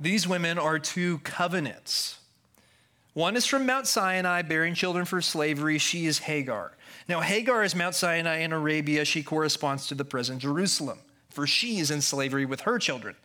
These 0.00 0.26
women 0.26 0.58
are 0.58 0.78
two 0.78 1.18
covenants. 1.18 2.18
One 3.12 3.36
is 3.36 3.46
from 3.46 3.66
Mount 3.66 3.86
Sinai, 3.86 4.42
bearing 4.42 4.74
children 4.74 5.04
for 5.04 5.20
slavery. 5.20 5.78
She 5.78 6.06
is 6.06 6.20
Hagar. 6.20 6.72
Now, 7.08 7.20
Hagar 7.20 7.62
is 7.62 7.74
Mount 7.74 7.94
Sinai 7.94 8.38
in 8.38 8.52
Arabia. 8.52 9.04
She 9.04 9.22
corresponds 9.22 9.86
to 9.88 9.94
the 9.94 10.04
present 10.04 10.40
Jerusalem, 10.40 11.00
for 11.28 11.46
she 11.46 11.78
is 11.78 11.90
in 11.90 12.00
slavery 12.00 12.46
with 12.46 12.62
her 12.62 12.78
children. 12.78 13.16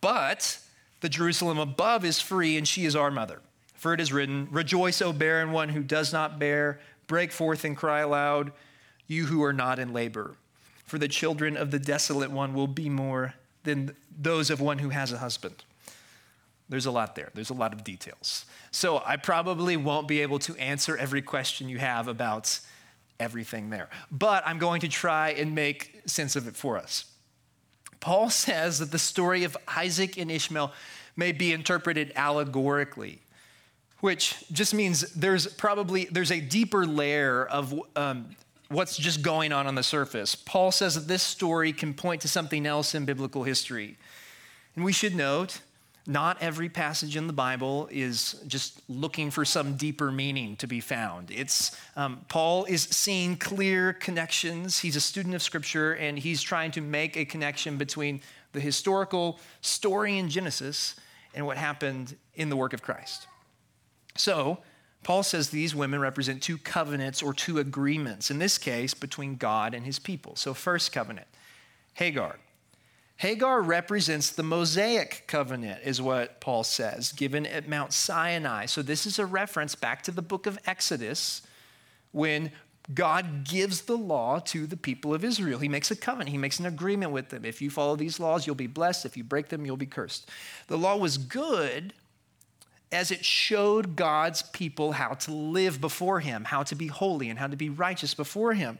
But 0.00 0.58
the 1.00 1.08
Jerusalem 1.08 1.58
above 1.58 2.04
is 2.04 2.20
free, 2.20 2.56
and 2.56 2.66
she 2.66 2.84
is 2.84 2.96
our 2.96 3.10
mother. 3.10 3.40
For 3.74 3.92
it 3.92 4.00
is 4.00 4.12
written, 4.12 4.48
Rejoice, 4.50 5.02
O 5.02 5.12
barren 5.12 5.52
one 5.52 5.68
who 5.68 5.82
does 5.82 6.12
not 6.12 6.38
bear, 6.38 6.80
break 7.06 7.32
forth 7.32 7.64
and 7.64 7.76
cry 7.76 8.00
aloud, 8.00 8.52
you 9.06 9.26
who 9.26 9.42
are 9.44 9.52
not 9.52 9.78
in 9.78 9.92
labor. 9.92 10.34
For 10.86 10.98
the 10.98 11.08
children 11.08 11.56
of 11.56 11.70
the 11.70 11.78
desolate 11.78 12.30
one 12.30 12.54
will 12.54 12.66
be 12.66 12.88
more 12.88 13.34
than 13.64 13.94
those 14.18 14.50
of 14.50 14.60
one 14.60 14.78
who 14.78 14.90
has 14.90 15.12
a 15.12 15.18
husband. 15.18 15.64
There's 16.68 16.86
a 16.86 16.90
lot 16.90 17.14
there, 17.14 17.30
there's 17.34 17.50
a 17.50 17.54
lot 17.54 17.72
of 17.72 17.84
details. 17.84 18.44
So 18.70 19.02
I 19.04 19.16
probably 19.16 19.76
won't 19.76 20.08
be 20.08 20.22
able 20.22 20.38
to 20.40 20.56
answer 20.56 20.96
every 20.96 21.22
question 21.22 21.68
you 21.68 21.78
have 21.78 22.08
about 22.08 22.58
everything 23.20 23.70
there, 23.70 23.88
but 24.10 24.42
I'm 24.46 24.58
going 24.58 24.80
to 24.80 24.88
try 24.88 25.30
and 25.30 25.54
make 25.54 26.02
sense 26.06 26.36
of 26.36 26.46
it 26.48 26.56
for 26.56 26.76
us. 26.76 27.06
Paul 28.00 28.30
says 28.46 28.78
that 28.78 28.90
the 28.90 28.98
story 28.98 29.44
of 29.44 29.56
Isaac 29.68 30.16
and 30.16 30.30
Ishmael 30.30 30.72
may 31.16 31.32
be 31.32 31.52
interpreted 31.52 32.12
allegorically, 32.14 33.20
which 34.00 34.36
just 34.52 34.74
means 34.74 35.12
there's 35.12 35.46
probably 35.46 36.04
there's 36.06 36.30
a 36.30 36.40
deeper 36.40 36.86
layer 36.86 37.46
of 37.46 37.74
um, 37.96 38.36
what's 38.68 38.96
just 38.96 39.22
going 39.22 39.52
on 39.52 39.66
on 39.66 39.74
the 39.74 39.82
surface. 39.82 40.34
Paul 40.34 40.72
says 40.72 40.94
that 40.94 41.08
this 41.08 41.22
story 41.22 41.72
can 41.72 41.94
point 41.94 42.22
to 42.22 42.28
something 42.28 42.66
else 42.66 42.94
in 42.94 43.04
biblical 43.04 43.44
history. 43.44 43.96
And 44.74 44.84
we 44.84 44.92
should 44.92 45.14
note 45.14 45.60
not 46.06 46.40
every 46.40 46.68
passage 46.68 47.16
in 47.16 47.26
the 47.26 47.32
Bible 47.32 47.88
is 47.90 48.42
just 48.46 48.80
looking 48.88 49.30
for 49.30 49.44
some 49.44 49.76
deeper 49.76 50.12
meaning 50.12 50.56
to 50.56 50.66
be 50.66 50.80
found. 50.80 51.30
It's 51.30 51.76
um, 51.96 52.24
Paul 52.28 52.64
is 52.66 52.82
seeing 52.82 53.36
clear 53.36 53.92
connections. 53.92 54.78
He's 54.78 54.96
a 54.96 55.00
student 55.00 55.34
of 55.34 55.42
Scripture, 55.42 55.94
and 55.94 56.18
he's 56.18 56.42
trying 56.42 56.70
to 56.72 56.80
make 56.80 57.16
a 57.16 57.24
connection 57.24 57.76
between 57.76 58.20
the 58.52 58.60
historical 58.60 59.40
story 59.60 60.18
in 60.18 60.28
Genesis 60.28 60.96
and 61.34 61.46
what 61.46 61.56
happened 61.56 62.16
in 62.34 62.48
the 62.48 62.56
work 62.56 62.72
of 62.72 62.82
Christ. 62.82 63.26
So, 64.16 64.58
Paul 65.02 65.22
says 65.22 65.50
these 65.50 65.74
women 65.74 66.00
represent 66.00 66.42
two 66.42 66.58
covenants 66.58 67.22
or 67.22 67.32
two 67.32 67.58
agreements, 67.58 68.30
in 68.30 68.38
this 68.38 68.58
case, 68.58 68.92
between 68.94 69.36
God 69.36 69.74
and 69.74 69.84
his 69.84 69.98
people. 69.98 70.34
So, 70.36 70.54
first 70.54 70.92
covenant, 70.92 71.28
Hagar. 71.94 72.38
Hagar 73.18 73.62
represents 73.62 74.30
the 74.30 74.42
Mosaic 74.42 75.24
covenant, 75.26 75.80
is 75.84 76.02
what 76.02 76.40
Paul 76.40 76.64
says, 76.64 77.12
given 77.12 77.46
at 77.46 77.68
Mount 77.68 77.92
Sinai. 77.92 78.66
So, 78.66 78.82
this 78.82 79.06
is 79.06 79.18
a 79.18 79.24
reference 79.24 79.74
back 79.74 80.02
to 80.02 80.10
the 80.10 80.22
book 80.22 80.46
of 80.46 80.58
Exodus 80.66 81.42
when 82.12 82.52
God 82.94 83.44
gives 83.44 83.82
the 83.82 83.96
law 83.96 84.38
to 84.46 84.66
the 84.66 84.76
people 84.76 85.14
of 85.14 85.24
Israel. 85.24 85.58
He 85.58 85.68
makes 85.68 85.90
a 85.90 85.96
covenant, 85.96 86.30
he 86.30 86.38
makes 86.38 86.60
an 86.60 86.66
agreement 86.66 87.10
with 87.10 87.30
them. 87.30 87.44
If 87.44 87.62
you 87.62 87.70
follow 87.70 87.96
these 87.96 88.20
laws, 88.20 88.46
you'll 88.46 88.54
be 88.54 88.66
blessed. 88.66 89.06
If 89.06 89.16
you 89.16 89.24
break 89.24 89.48
them, 89.48 89.64
you'll 89.64 89.76
be 89.76 89.86
cursed. 89.86 90.30
The 90.68 90.78
law 90.78 90.96
was 90.96 91.18
good 91.18 91.94
as 92.92 93.10
it 93.10 93.24
showed 93.24 93.96
God's 93.96 94.42
people 94.42 94.92
how 94.92 95.14
to 95.14 95.32
live 95.32 95.80
before 95.80 96.20
him, 96.20 96.44
how 96.44 96.62
to 96.64 96.74
be 96.74 96.86
holy, 96.86 97.28
and 97.28 97.38
how 97.38 97.48
to 97.48 97.56
be 97.56 97.68
righteous 97.68 98.14
before 98.14 98.54
him. 98.54 98.78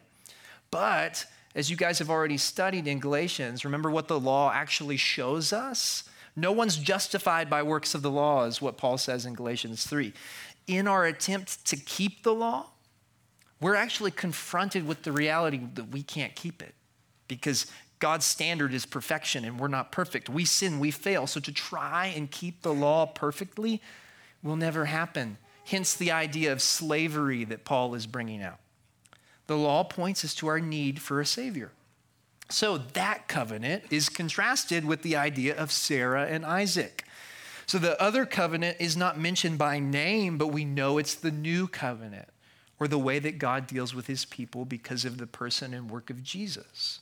But 0.70 1.26
as 1.56 1.70
you 1.70 1.76
guys 1.76 1.98
have 1.98 2.10
already 2.10 2.36
studied 2.36 2.86
in 2.86 3.00
Galatians, 3.00 3.64
remember 3.64 3.90
what 3.90 4.08
the 4.08 4.20
law 4.20 4.52
actually 4.52 4.98
shows 4.98 5.54
us? 5.54 6.04
No 6.36 6.52
one's 6.52 6.76
justified 6.76 7.48
by 7.48 7.62
works 7.62 7.94
of 7.94 8.02
the 8.02 8.10
law, 8.10 8.44
is 8.44 8.60
what 8.60 8.76
Paul 8.76 8.98
says 8.98 9.24
in 9.24 9.32
Galatians 9.32 9.86
3. 9.86 10.12
In 10.66 10.86
our 10.86 11.06
attempt 11.06 11.64
to 11.64 11.76
keep 11.76 12.22
the 12.22 12.34
law, 12.34 12.66
we're 13.58 13.74
actually 13.74 14.10
confronted 14.10 14.86
with 14.86 15.02
the 15.02 15.12
reality 15.12 15.62
that 15.74 15.88
we 15.88 16.02
can't 16.02 16.36
keep 16.36 16.60
it 16.60 16.74
because 17.26 17.66
God's 18.00 18.26
standard 18.26 18.74
is 18.74 18.84
perfection 18.84 19.46
and 19.46 19.58
we're 19.58 19.68
not 19.68 19.90
perfect. 19.90 20.28
We 20.28 20.44
sin, 20.44 20.78
we 20.78 20.90
fail. 20.90 21.26
So 21.26 21.40
to 21.40 21.52
try 21.52 22.12
and 22.14 22.30
keep 22.30 22.60
the 22.60 22.74
law 22.74 23.06
perfectly 23.06 23.80
will 24.42 24.56
never 24.56 24.84
happen. 24.84 25.38
Hence 25.64 25.94
the 25.94 26.12
idea 26.12 26.52
of 26.52 26.60
slavery 26.60 27.44
that 27.44 27.64
Paul 27.64 27.94
is 27.94 28.06
bringing 28.06 28.42
out. 28.42 28.58
The 29.46 29.56
law 29.56 29.84
points 29.84 30.24
us 30.24 30.34
to 30.36 30.48
our 30.48 30.60
need 30.60 31.00
for 31.00 31.20
a 31.20 31.26
Savior. 31.26 31.72
So 32.48 32.78
that 32.78 33.28
covenant 33.28 33.84
is 33.90 34.08
contrasted 34.08 34.84
with 34.84 35.02
the 35.02 35.16
idea 35.16 35.56
of 35.56 35.72
Sarah 35.72 36.26
and 36.26 36.44
Isaac. 36.44 37.04
So 37.66 37.78
the 37.78 38.00
other 38.00 38.24
covenant 38.24 38.76
is 38.78 38.96
not 38.96 39.18
mentioned 39.18 39.58
by 39.58 39.80
name, 39.80 40.38
but 40.38 40.48
we 40.48 40.64
know 40.64 40.98
it's 40.98 41.16
the 41.16 41.32
new 41.32 41.66
covenant 41.66 42.28
or 42.78 42.86
the 42.86 42.98
way 42.98 43.18
that 43.18 43.38
God 43.38 43.66
deals 43.66 43.94
with 43.94 44.06
his 44.06 44.24
people 44.24 44.64
because 44.64 45.04
of 45.04 45.18
the 45.18 45.26
person 45.26 45.74
and 45.74 45.90
work 45.90 46.10
of 46.10 46.22
Jesus. 46.22 47.00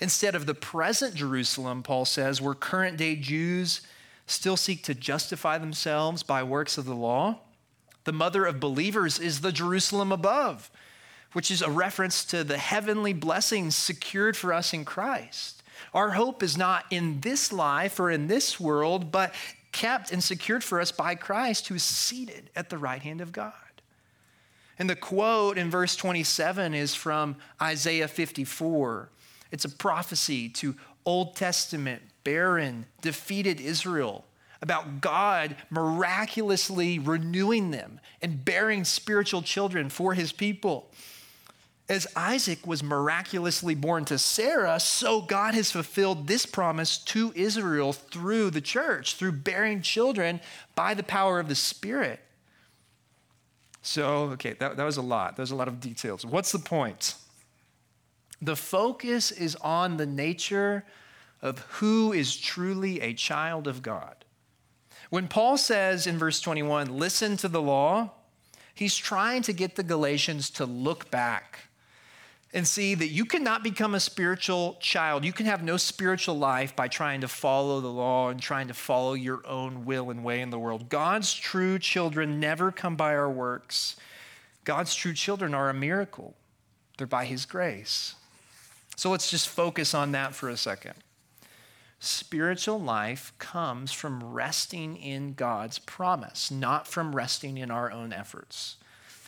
Instead 0.00 0.34
of 0.34 0.46
the 0.46 0.54
present 0.54 1.14
Jerusalem, 1.14 1.82
Paul 1.82 2.04
says, 2.04 2.40
where 2.40 2.54
current 2.54 2.98
day 2.98 3.16
Jews 3.16 3.80
still 4.26 4.56
seek 4.56 4.84
to 4.84 4.94
justify 4.94 5.58
themselves 5.58 6.22
by 6.22 6.42
works 6.42 6.76
of 6.76 6.84
the 6.84 6.94
law, 6.94 7.40
the 8.04 8.12
mother 8.12 8.44
of 8.44 8.60
believers 8.60 9.18
is 9.18 9.40
the 9.40 9.52
Jerusalem 9.52 10.12
above 10.12 10.70
which 11.32 11.50
is 11.50 11.62
a 11.62 11.70
reference 11.70 12.24
to 12.26 12.44
the 12.44 12.58
heavenly 12.58 13.12
blessings 13.12 13.76
secured 13.76 14.36
for 14.36 14.52
us 14.52 14.72
in 14.72 14.84
Christ. 14.84 15.62
Our 15.94 16.10
hope 16.10 16.42
is 16.42 16.56
not 16.56 16.84
in 16.90 17.20
this 17.20 17.52
life 17.52 17.98
or 17.98 18.10
in 18.10 18.26
this 18.26 18.58
world, 18.58 19.10
but 19.10 19.34
kept 19.72 20.12
and 20.12 20.22
secured 20.22 20.62
for 20.62 20.80
us 20.80 20.92
by 20.92 21.14
Christ, 21.14 21.68
who 21.68 21.74
is 21.74 21.82
seated 21.82 22.50
at 22.54 22.70
the 22.70 22.78
right 22.78 23.02
hand 23.02 23.20
of 23.20 23.32
God. 23.32 23.52
And 24.78 24.88
the 24.88 24.96
quote 24.96 25.58
in 25.58 25.70
verse 25.70 25.96
27 25.96 26.74
is 26.74 26.94
from 26.94 27.36
Isaiah 27.60 28.08
54. 28.08 29.10
It's 29.50 29.64
a 29.64 29.70
prophecy 29.70 30.48
to 30.50 30.74
Old 31.04 31.36
Testament, 31.36 32.02
barren, 32.24 32.86
defeated 33.00 33.60
Israel 33.60 34.24
about 34.60 35.00
God 35.00 35.56
miraculously 35.70 36.98
renewing 36.98 37.72
them 37.72 38.00
and 38.22 38.44
bearing 38.44 38.84
spiritual 38.84 39.42
children 39.42 39.88
for 39.88 40.14
his 40.14 40.32
people. 40.32 40.88
As 41.92 42.06
Isaac 42.16 42.66
was 42.66 42.82
miraculously 42.82 43.74
born 43.74 44.06
to 44.06 44.16
Sarah, 44.16 44.80
so 44.80 45.20
God 45.20 45.52
has 45.52 45.70
fulfilled 45.70 46.26
this 46.26 46.46
promise 46.46 46.96
to 46.96 47.34
Israel 47.36 47.92
through 47.92 48.48
the 48.48 48.62
church, 48.62 49.16
through 49.16 49.32
bearing 49.32 49.82
children 49.82 50.40
by 50.74 50.94
the 50.94 51.02
power 51.02 51.38
of 51.38 51.48
the 51.50 51.54
Spirit. 51.54 52.20
So, 53.82 54.30
okay, 54.30 54.54
that, 54.54 54.78
that 54.78 54.84
was 54.84 54.96
a 54.96 55.02
lot. 55.02 55.36
Was 55.36 55.50
a 55.50 55.54
lot 55.54 55.68
of 55.68 55.80
details. 55.80 56.24
What's 56.24 56.50
the 56.50 56.58
point? 56.58 57.14
The 58.40 58.56
focus 58.56 59.30
is 59.30 59.54
on 59.56 59.98
the 59.98 60.06
nature 60.06 60.86
of 61.42 61.58
who 61.58 62.14
is 62.14 62.34
truly 62.38 63.02
a 63.02 63.12
child 63.12 63.68
of 63.68 63.82
God. 63.82 64.24
When 65.10 65.28
Paul 65.28 65.58
says 65.58 66.06
in 66.06 66.16
verse 66.16 66.40
21, 66.40 66.98
listen 66.98 67.36
to 67.36 67.48
the 67.48 67.60
law, 67.60 68.12
he's 68.74 68.96
trying 68.96 69.42
to 69.42 69.52
get 69.52 69.76
the 69.76 69.82
Galatians 69.82 70.48
to 70.52 70.64
look 70.64 71.10
back 71.10 71.68
and 72.54 72.66
see 72.66 72.94
that 72.94 73.08
you 73.08 73.24
cannot 73.24 73.62
become 73.62 73.94
a 73.94 74.00
spiritual 74.00 74.76
child. 74.80 75.24
You 75.24 75.32
can 75.32 75.46
have 75.46 75.62
no 75.62 75.76
spiritual 75.76 76.36
life 76.36 76.76
by 76.76 76.88
trying 76.88 77.22
to 77.22 77.28
follow 77.28 77.80
the 77.80 77.88
law 77.88 78.28
and 78.28 78.40
trying 78.40 78.68
to 78.68 78.74
follow 78.74 79.14
your 79.14 79.46
own 79.46 79.86
will 79.86 80.10
and 80.10 80.22
way 80.22 80.40
in 80.40 80.50
the 80.50 80.58
world. 80.58 80.88
God's 80.88 81.32
true 81.32 81.78
children 81.78 82.40
never 82.40 82.70
come 82.70 82.94
by 82.94 83.14
our 83.14 83.30
works. 83.30 83.96
God's 84.64 84.94
true 84.94 85.14
children 85.14 85.54
are 85.54 85.70
a 85.70 85.74
miracle, 85.74 86.34
they're 86.98 87.06
by 87.06 87.24
His 87.24 87.46
grace. 87.46 88.14
So 88.96 89.10
let's 89.10 89.30
just 89.30 89.48
focus 89.48 89.94
on 89.94 90.12
that 90.12 90.34
for 90.34 90.48
a 90.48 90.56
second. 90.56 90.94
Spiritual 91.98 92.80
life 92.80 93.32
comes 93.38 93.92
from 93.92 94.22
resting 94.22 94.96
in 94.96 95.34
God's 95.34 95.78
promise, 95.78 96.50
not 96.50 96.86
from 96.86 97.14
resting 97.14 97.56
in 97.56 97.70
our 97.70 97.90
own 97.90 98.12
efforts. 98.12 98.76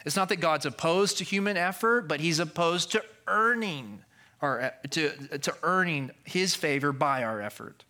It's 0.05 0.17
not 0.17 0.29
that 0.29 0.37
God's 0.37 0.67
opposed 0.67 1.19
to 1.19 1.25
human 1.25 1.57
effort, 1.57 2.09
but 2.09 2.21
he's 2.21 2.39
opposed 2.39 2.93
to 2.93 3.03
earning 3.27 4.03
our, 4.41 4.75
to, 4.91 5.39
to 5.39 5.55
earning 5.63 6.11
his 6.25 6.55
favor 6.55 6.93
by 6.93 7.25
our 7.25 7.41
effort. 7.41 7.85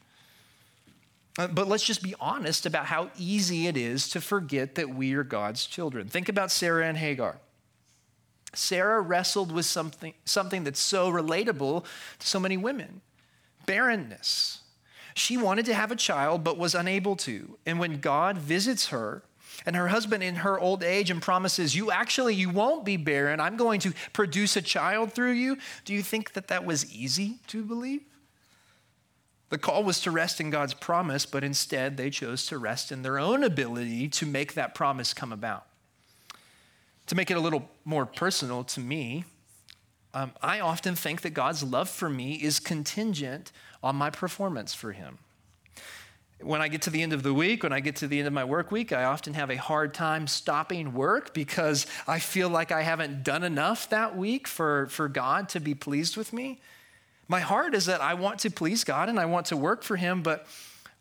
Uh, 1.36 1.48
but 1.48 1.66
let's 1.66 1.82
just 1.84 2.02
be 2.02 2.14
honest 2.20 2.64
about 2.64 2.86
how 2.86 3.10
easy 3.18 3.66
it 3.66 3.76
is 3.76 4.08
to 4.10 4.20
forget 4.20 4.76
that 4.76 4.88
we 4.88 5.14
are 5.14 5.24
God's 5.24 5.66
children. 5.66 6.06
Think 6.08 6.28
about 6.28 6.52
Sarah 6.52 6.86
and 6.86 6.96
Hagar. 6.96 7.38
Sarah 8.54 9.00
wrestled 9.00 9.50
with 9.50 9.66
something, 9.66 10.14
something 10.24 10.62
that's 10.62 10.78
so 10.78 11.10
relatable 11.10 11.84
to 12.20 12.26
so 12.26 12.38
many 12.38 12.56
women 12.56 13.00
barrenness. 13.66 14.60
She 15.14 15.36
wanted 15.36 15.64
to 15.66 15.74
have 15.74 15.90
a 15.90 15.96
child 15.96 16.44
but 16.44 16.58
was 16.58 16.74
unable 16.74 17.16
to. 17.16 17.56
And 17.64 17.78
when 17.78 18.00
God 18.00 18.36
visits 18.36 18.88
her, 18.88 19.22
and 19.66 19.76
her 19.76 19.88
husband 19.88 20.22
in 20.22 20.36
her 20.36 20.58
old 20.58 20.82
age 20.82 21.10
and 21.10 21.20
promises 21.20 21.74
you 21.74 21.90
actually 21.90 22.34
you 22.34 22.50
won't 22.50 22.84
be 22.84 22.96
barren. 22.96 23.40
I'm 23.40 23.56
going 23.56 23.80
to 23.80 23.92
produce 24.12 24.56
a 24.56 24.62
child 24.62 25.12
through 25.12 25.32
you. 25.32 25.58
Do 25.84 25.94
you 25.94 26.02
think 26.02 26.32
that 26.32 26.48
that 26.48 26.64
was 26.64 26.92
easy 26.94 27.38
to 27.48 27.62
believe? 27.62 28.02
The 29.50 29.58
call 29.58 29.84
was 29.84 30.00
to 30.00 30.10
rest 30.10 30.40
in 30.40 30.50
god's 30.50 30.74
promise 30.74 31.26
but 31.26 31.44
instead 31.44 31.96
they 31.96 32.10
chose 32.10 32.46
to 32.46 32.58
rest 32.58 32.90
in 32.90 33.02
their 33.02 33.18
own 33.18 33.44
ability 33.44 34.08
to 34.08 34.26
make 34.26 34.54
that 34.54 34.74
promise 34.74 35.14
come 35.14 35.32
about. 35.32 35.66
To 37.08 37.14
make 37.14 37.30
it 37.30 37.36
a 37.36 37.40
little 37.40 37.68
more 37.84 38.06
personal 38.06 38.64
to 38.64 38.80
me 38.80 39.24
um, 40.14 40.32
i 40.42 40.60
often 40.60 40.94
think 40.94 41.20
that 41.20 41.30
god's 41.30 41.62
love 41.62 41.88
for 41.88 42.08
me 42.08 42.34
is 42.34 42.58
contingent 42.58 43.52
on 43.82 43.94
my 43.94 44.10
performance 44.10 44.72
for 44.72 44.92
him 44.92 45.18
when 46.44 46.60
I 46.60 46.68
get 46.68 46.82
to 46.82 46.90
the 46.90 47.02
end 47.02 47.12
of 47.12 47.22
the 47.22 47.32
week, 47.32 47.62
when 47.62 47.72
I 47.72 47.80
get 47.80 47.96
to 47.96 48.06
the 48.06 48.18
end 48.18 48.26
of 48.26 48.32
my 48.32 48.44
work 48.44 48.70
week, 48.70 48.92
I 48.92 49.04
often 49.04 49.34
have 49.34 49.50
a 49.50 49.56
hard 49.56 49.94
time 49.94 50.26
stopping 50.26 50.92
work 50.92 51.32
because 51.32 51.86
I 52.06 52.18
feel 52.18 52.48
like 52.48 52.70
I 52.70 52.82
haven't 52.82 53.24
done 53.24 53.42
enough 53.42 53.88
that 53.90 54.16
week 54.16 54.46
for, 54.46 54.86
for 54.88 55.08
God 55.08 55.48
to 55.50 55.60
be 55.60 55.74
pleased 55.74 56.16
with 56.16 56.32
me. 56.32 56.60
My 57.28 57.40
heart 57.40 57.74
is 57.74 57.86
that 57.86 58.02
I 58.02 58.14
want 58.14 58.40
to 58.40 58.50
please 58.50 58.84
God 58.84 59.08
and 59.08 59.18
I 59.18 59.24
want 59.24 59.46
to 59.46 59.56
work 59.56 59.82
for 59.82 59.96
Him, 59.96 60.22
but 60.22 60.46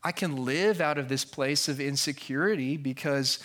I 0.04 0.12
can 0.12 0.46
live 0.46 0.80
out 0.80 0.98
of 0.98 1.10
this 1.10 1.26
place 1.26 1.68
of 1.68 1.80
insecurity 1.80 2.78
because 2.78 3.40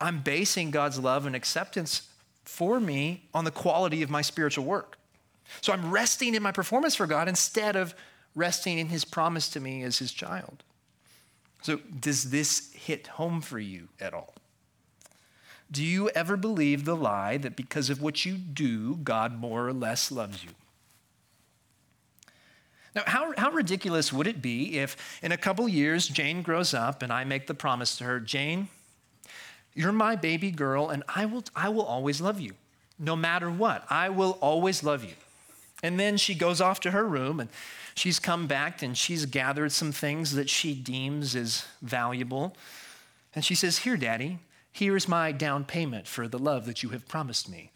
I'm 0.00 0.22
basing 0.22 0.70
God's 0.70 0.98
love 0.98 1.26
and 1.26 1.36
acceptance 1.36 2.08
for 2.44 2.80
me 2.80 3.24
on 3.34 3.44
the 3.44 3.50
quality 3.50 4.02
of 4.02 4.10
my 4.10 4.22
spiritual 4.22 4.64
work. 4.64 4.98
So 5.60 5.72
I'm 5.72 5.90
resting 5.90 6.34
in 6.34 6.42
my 6.42 6.52
performance 6.52 6.94
for 6.94 7.06
God 7.06 7.28
instead 7.28 7.76
of 7.76 7.94
resting 8.34 8.78
in 8.78 8.88
His 8.88 9.04
promise 9.04 9.48
to 9.50 9.60
me 9.60 9.82
as 9.82 9.98
His 9.98 10.12
child. 10.12 10.62
So, 11.66 11.80
does 11.98 12.30
this 12.30 12.72
hit 12.74 13.08
home 13.08 13.40
for 13.40 13.58
you 13.58 13.88
at 14.00 14.14
all? 14.14 14.34
Do 15.68 15.82
you 15.82 16.08
ever 16.10 16.36
believe 16.36 16.84
the 16.84 16.94
lie 16.94 17.38
that 17.38 17.56
because 17.56 17.90
of 17.90 18.00
what 18.00 18.24
you 18.24 18.34
do, 18.36 18.94
God 18.94 19.36
more 19.36 19.66
or 19.66 19.72
less 19.72 20.12
loves 20.12 20.44
you? 20.44 20.50
Now, 22.94 23.02
how, 23.06 23.34
how 23.36 23.50
ridiculous 23.50 24.12
would 24.12 24.28
it 24.28 24.40
be 24.40 24.78
if 24.78 25.18
in 25.24 25.32
a 25.32 25.36
couple 25.36 25.68
years 25.68 26.06
Jane 26.06 26.40
grows 26.40 26.72
up 26.72 27.02
and 27.02 27.12
I 27.12 27.24
make 27.24 27.48
the 27.48 27.54
promise 27.54 27.98
to 27.98 28.04
her, 28.04 28.20
Jane, 28.20 28.68
you're 29.74 29.90
my 29.90 30.14
baby 30.14 30.52
girl 30.52 30.90
and 30.90 31.02
I 31.08 31.26
will, 31.26 31.42
I 31.56 31.70
will 31.70 31.82
always 31.82 32.20
love 32.20 32.38
you, 32.38 32.52
no 32.96 33.16
matter 33.16 33.50
what. 33.50 33.84
I 33.90 34.10
will 34.10 34.38
always 34.40 34.84
love 34.84 35.02
you. 35.02 35.14
And 35.86 35.98
then 36.00 36.16
she 36.16 36.34
goes 36.34 36.60
off 36.60 36.80
to 36.80 36.90
her 36.90 37.06
room 37.06 37.40
and 37.40 37.48
She's 37.96 38.18
come 38.18 38.46
back 38.46 38.82
and 38.82 38.96
she's 38.96 39.24
gathered 39.24 39.72
some 39.72 39.90
things 39.90 40.34
that 40.34 40.50
she 40.50 40.74
deems 40.74 41.34
as 41.34 41.64
valuable. 41.80 42.54
And 43.34 43.42
she 43.42 43.54
says, 43.54 43.78
Here, 43.78 43.96
Daddy, 43.96 44.38
here's 44.70 45.08
my 45.08 45.32
down 45.32 45.64
payment 45.64 46.06
for 46.06 46.28
the 46.28 46.38
love 46.38 46.66
that 46.66 46.82
you 46.82 46.90
have 46.90 47.08
promised 47.08 47.48
me. 47.48 47.72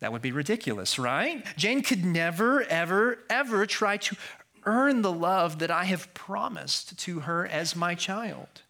That 0.00 0.10
would 0.10 0.20
be 0.20 0.32
ridiculous, 0.32 0.98
right? 0.98 1.46
Jane 1.56 1.82
could 1.82 2.04
never, 2.04 2.64
ever, 2.64 3.20
ever 3.30 3.66
try 3.66 3.96
to 3.98 4.16
earn 4.64 5.02
the 5.02 5.12
love 5.12 5.60
that 5.60 5.70
I 5.70 5.84
have 5.84 6.12
promised 6.12 6.98
to 6.98 7.20
her 7.20 7.46
as 7.46 7.76
my 7.76 7.94
child. 7.94 8.62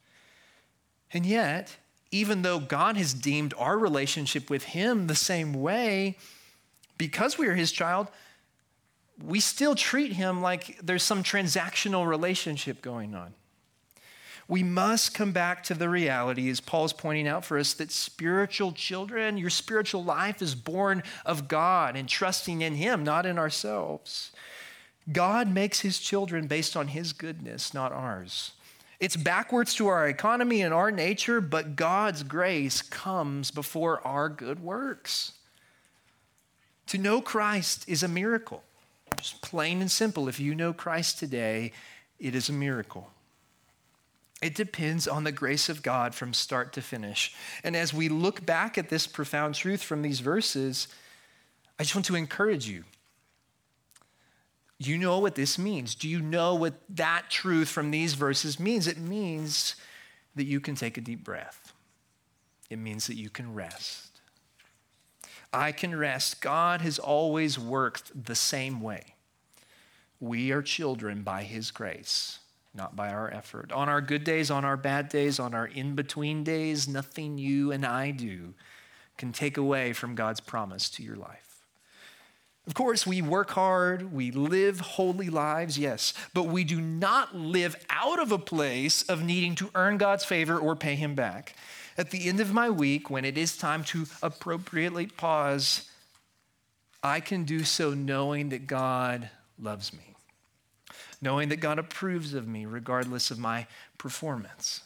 And 1.11 1.24
yet, 1.24 1.76
even 2.11 2.42
though 2.42 2.61
God 2.61 2.98
has 2.98 3.14
deemed 3.14 3.55
our 3.57 3.79
relationship 3.79 4.50
with 4.50 4.64
Him 4.64 5.07
the 5.07 5.14
same 5.14 5.55
way, 5.55 6.18
because 6.98 7.38
we 7.38 7.46
are 7.46 7.55
His 7.55 7.72
child, 7.72 8.09
we 9.22 9.40
still 9.40 9.74
treat 9.74 10.12
him 10.12 10.42
like 10.42 10.79
there's 10.83 11.02
some 11.02 11.22
transactional 11.22 12.07
relationship 12.07 12.83
going 12.83 13.14
on. 13.14 13.35
We 14.48 14.62
must 14.62 15.12
come 15.12 15.33
back 15.33 15.64
to 15.64 15.74
the 15.74 15.88
reality, 15.88 16.48
as 16.50 16.61
Paul's 16.61 16.92
pointing 16.92 17.26
out 17.26 17.44
for 17.44 17.59
us, 17.59 17.74
that 17.74 17.90
spiritual 17.90 18.72
children, 18.72 19.38
your 19.38 19.50
spiritual 19.50 20.05
life 20.05 20.40
is 20.40 20.55
born 20.55 21.02
of 21.24 21.48
God 21.48 21.96
and 21.96 22.09
trusting 22.09 22.61
in 22.61 22.76
Him, 22.76 23.02
not 23.02 23.26
in 23.26 23.38
ourselves. 23.38 24.31
God 25.11 25.52
makes 25.52 25.81
His 25.81 25.98
children 25.98 26.46
based 26.46 26.76
on 26.76 26.88
His 26.88 27.12
goodness, 27.12 27.74
not 27.74 27.90
ours. 27.90 28.52
It's 29.00 29.16
backwards 29.16 29.74
to 29.74 29.88
our 29.88 30.07
economy 30.09 30.62
and 30.62 30.72
our 30.72 30.92
nature, 30.92 31.40
but 31.40 31.74
God's 31.74 32.22
grace 32.22 32.83
comes 32.83 33.50
before 33.50 34.07
our 34.07 34.29
good 34.29 34.61
works. 34.61 35.33
To 36.88 36.98
know 36.98 37.20
Christ 37.20 37.85
is 37.88 38.05
a 38.05 38.09
miracle. 38.09 38.62
Just 39.16 39.42
plain 39.42 39.81
and 39.81 39.90
simple. 39.90 40.29
If 40.29 40.38
you 40.40 40.55
know 40.55 40.72
Christ 40.72 41.18
today, 41.18 41.72
it 42.18 42.35
is 42.35 42.48
a 42.48 42.52
miracle. 42.52 43.11
It 44.42 44.55
depends 44.55 45.09
on 45.09 45.24
the 45.24 45.33
grace 45.33 45.68
of 45.68 45.83
God 45.83 46.14
from 46.14 46.35
start 46.35 46.72
to 46.74 46.83
finish. 46.83 47.35
And 47.64 47.74
as 47.74 47.94
we 47.94 48.09
look 48.09 48.44
back 48.44 48.76
at 48.76 48.90
this 48.90 49.07
profound 49.07 49.55
truth 49.55 49.83
from 49.83 50.02
these 50.02 50.20
verses, 50.20 50.88
I 51.79 51.83
just 51.83 51.94
want 51.94 52.05
to 52.07 52.16
encourage 52.16 52.68
you. 52.68 52.85
You 54.79 54.98
know 54.98 55.18
what 55.18 55.37
this 55.37 55.59
means. 55.59 55.94
Do 55.94 56.07
you 56.07 56.20
know 56.20 56.55
what 56.55 56.74
that 56.90 57.31
truth 57.31 57.68
from 57.68 57.90
these 57.90 58.12
verses 58.12 58.61
means? 58.61 58.87
It 58.87 58.98
means 58.98 59.74
that 60.35 60.44
you 60.44 60.61
can 60.61 60.74
take 60.74 60.98
a 60.98 61.00
deep 61.00 61.24
breath, 61.24 61.72
it 62.68 62.79
means 62.79 63.07
that 63.07 63.16
you 63.16 63.31
can 63.31 63.55
rest. 63.55 64.15
I 65.52 65.72
can 65.72 65.96
rest. 65.96 66.40
God 66.40 66.80
has 66.80 66.98
always 66.98 67.59
worked 67.59 68.24
the 68.26 68.35
same 68.35 68.80
way. 68.80 69.14
We 70.20 70.50
are 70.52 70.62
children 70.62 71.22
by 71.22 71.42
His 71.42 71.70
grace, 71.70 72.38
not 72.74 72.96
by 72.96 73.11
our 73.11 73.32
effort. 73.32 73.72
On 73.72 73.88
our 73.88 74.00
good 74.00 74.24
days, 74.24 74.50
on 74.50 74.64
our 74.64 74.76
bad 74.76 75.09
days, 75.09 75.38
on 75.38 75.54
our 75.54 75.66
in 75.66 75.94
between 75.94 76.44
days, 76.44 76.88
nothing 76.88 77.38
you 77.38 77.72
and 77.72 77.85
I 77.85 78.11
do 78.11 78.54
can 79.18 79.32
take 79.32 79.56
away 79.56 79.92
from 79.92 80.14
God's 80.14 80.40
promise 80.40 80.88
to 80.90 81.02
your 81.02 81.16
life. 81.16 81.46
Of 82.66 82.74
course, 82.74 83.06
we 83.06 83.22
work 83.22 83.50
hard, 83.50 84.12
we 84.12 84.32
live 84.32 84.80
holy 84.80 85.30
lives, 85.30 85.78
yes, 85.78 86.12
but 86.35 86.44
we 86.44 86.64
do 86.64 86.80
not 86.80 87.37
live 87.37 87.76
out 87.90 88.18
of 88.18 88.32
a 88.32 88.38
place 88.38 89.02
of 89.02 89.22
needing 89.22 89.54
to 89.56 89.70
earn 89.76 89.98
God's 89.98 90.24
favor 90.24 90.59
or 90.59 90.74
pay 90.74 90.96
Him 90.96 91.14
back 91.14 91.54
at 91.98 92.11
the 92.11 92.28
end 92.28 92.40
of 92.40 92.52
my 92.52 92.68
week, 92.70 93.11
when 93.11 93.24
it 93.24 93.38
is 93.38 93.56
time 93.56 93.85
to 93.85 94.06
appropriately 94.22 95.06
pause, 95.06 95.88
I 97.02 97.20
can 97.20 97.44
do 97.44 97.64
so 97.64 97.94
knowing 97.94 98.50
that 98.50 98.66
God 98.66 99.30
loves 99.59 99.92
me, 99.92 100.14
knowing 101.20 101.48
that 101.48 101.56
God 101.56 101.78
approves 101.78 102.35
of 102.35 102.46
me 102.46 102.66
regardless 102.66 103.30
of 103.30 103.38
my 103.38 103.66
performance. 103.98 104.82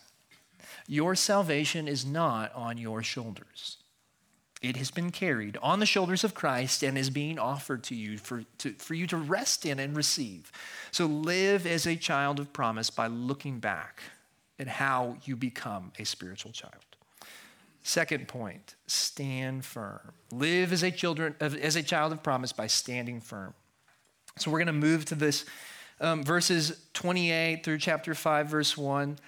Your 0.86 1.14
salvation 1.14 1.88
is 1.88 2.04
not 2.04 2.54
on 2.54 2.78
your 2.78 3.02
shoulders. 3.02 3.76
It 4.62 4.76
has 4.76 4.90
been 4.90 5.10
carried 5.10 5.56
on 5.62 5.80
the 5.80 5.86
shoulders 5.86 6.22
of 6.22 6.34
Christ 6.34 6.82
and 6.82 6.98
is 6.98 7.08
being 7.08 7.38
offered 7.38 7.82
to 7.84 7.94
you 7.94 8.18
for, 8.18 8.44
to, 8.58 8.72
for 8.72 8.92
you 8.92 9.06
to 9.06 9.16
rest 9.16 9.64
in 9.64 9.78
and 9.78 9.96
receive. 9.96 10.52
So 10.90 11.06
live 11.06 11.66
as 11.66 11.86
a 11.86 11.96
child 11.96 12.38
of 12.38 12.52
promise 12.52 12.90
by 12.90 13.06
looking 13.06 13.58
back 13.58 14.02
at 14.58 14.68
how 14.68 15.16
you 15.24 15.34
become 15.34 15.92
a 15.98 16.04
spiritual 16.04 16.52
child. 16.52 16.84
Second 17.82 18.28
point, 18.28 18.74
stand 18.86 19.64
firm. 19.64 20.12
Live 20.30 20.72
as 20.72 20.82
a 20.82 20.90
children 20.90 21.34
as 21.40 21.76
a 21.76 21.82
child 21.82 22.12
of 22.12 22.22
promise 22.22 22.52
by 22.52 22.66
standing 22.66 23.20
firm. 23.20 23.54
So 24.38 24.50
we're 24.50 24.58
going 24.58 24.66
to 24.66 24.72
move 24.72 25.06
to 25.06 25.14
this 25.14 25.44
um, 26.00 26.22
verses 26.22 26.86
28 26.94 27.64
through 27.64 27.78
chapter 27.78 28.14
5 28.14 28.48
verse 28.48 28.76
1. 28.76 29.18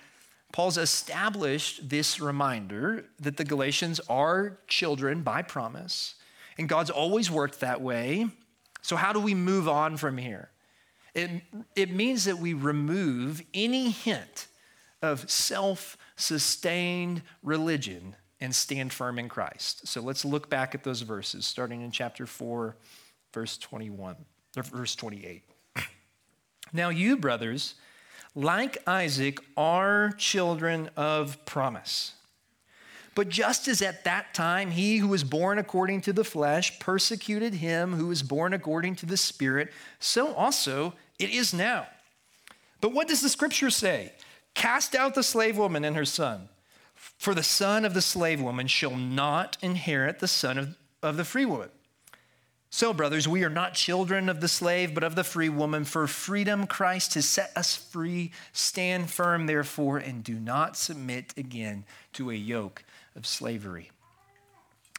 Paul's 0.52 0.76
established 0.76 1.88
this 1.88 2.20
reminder 2.20 3.06
that 3.20 3.38
the 3.38 3.44
Galatians 3.44 4.00
are 4.08 4.58
children 4.68 5.22
by 5.22 5.40
promise, 5.40 6.14
and 6.58 6.68
God's 6.68 6.90
always 6.90 7.30
worked 7.30 7.60
that 7.60 7.80
way. 7.80 8.28
So 8.82 8.96
how 8.96 9.14
do 9.14 9.20
we 9.20 9.34
move 9.34 9.66
on 9.66 9.96
from 9.96 10.18
here? 10.18 10.50
It, 11.14 11.42
it 11.74 11.90
means 11.90 12.24
that 12.26 12.38
we 12.38 12.52
remove 12.52 13.42
any 13.54 13.90
hint 13.90 14.46
of 15.00 15.30
self 15.30 15.96
sustained 16.16 17.22
religion 17.42 18.14
and 18.42 18.52
stand 18.52 18.92
firm 18.92 19.20
in 19.20 19.28
Christ. 19.28 19.86
So 19.86 20.00
let's 20.00 20.24
look 20.24 20.50
back 20.50 20.74
at 20.74 20.82
those 20.82 21.02
verses, 21.02 21.46
starting 21.46 21.80
in 21.80 21.92
chapter 21.92 22.26
4, 22.26 22.76
verse 23.32 23.56
21, 23.56 24.16
or 24.56 24.62
verse 24.64 24.96
28. 24.96 25.44
Now, 26.74 26.88
you, 26.88 27.16
brothers, 27.16 27.74
like 28.34 28.78
Isaac, 28.86 29.38
are 29.56 30.10
children 30.16 30.90
of 30.96 31.44
promise. 31.44 32.14
But 33.14 33.28
just 33.28 33.68
as 33.68 33.82
at 33.82 34.04
that 34.04 34.32
time 34.32 34.70
he 34.70 34.96
who 34.96 35.08
was 35.08 35.22
born 35.22 35.58
according 35.58 36.00
to 36.02 36.14
the 36.14 36.24
flesh 36.24 36.80
persecuted 36.80 37.54
him 37.54 37.92
who 37.92 38.08
was 38.08 38.22
born 38.22 38.54
according 38.54 38.96
to 38.96 39.06
the 39.06 39.18
Spirit, 39.18 39.70
so 40.00 40.32
also 40.32 40.94
it 41.18 41.30
is 41.30 41.52
now. 41.52 41.86
But 42.80 42.92
what 42.92 43.06
does 43.06 43.20
the 43.20 43.28
scripture 43.28 43.70
say? 43.70 44.12
Cast 44.54 44.94
out 44.94 45.14
the 45.14 45.22
slave 45.22 45.58
woman 45.58 45.84
and 45.84 45.94
her 45.94 46.06
son, 46.06 46.48
for 47.22 47.36
the 47.36 47.42
son 47.44 47.84
of 47.84 47.94
the 47.94 48.02
slave 48.02 48.42
woman 48.42 48.66
shall 48.66 48.96
not 48.96 49.56
inherit 49.62 50.18
the 50.18 50.26
son 50.26 50.58
of, 50.58 50.76
of 51.04 51.16
the 51.16 51.24
free 51.24 51.44
woman. 51.44 51.68
So, 52.68 52.92
brothers, 52.92 53.28
we 53.28 53.44
are 53.44 53.48
not 53.48 53.74
children 53.74 54.28
of 54.28 54.40
the 54.40 54.48
slave, 54.48 54.92
but 54.92 55.04
of 55.04 55.14
the 55.14 55.22
free 55.22 55.48
woman. 55.48 55.84
For 55.84 56.08
freedom, 56.08 56.66
Christ 56.66 57.14
has 57.14 57.28
set 57.28 57.52
us 57.54 57.76
free. 57.76 58.32
Stand 58.52 59.08
firm, 59.08 59.46
therefore, 59.46 59.98
and 59.98 60.24
do 60.24 60.34
not 60.34 60.76
submit 60.76 61.32
again 61.36 61.84
to 62.14 62.32
a 62.32 62.34
yoke 62.34 62.82
of 63.14 63.24
slavery. 63.24 63.92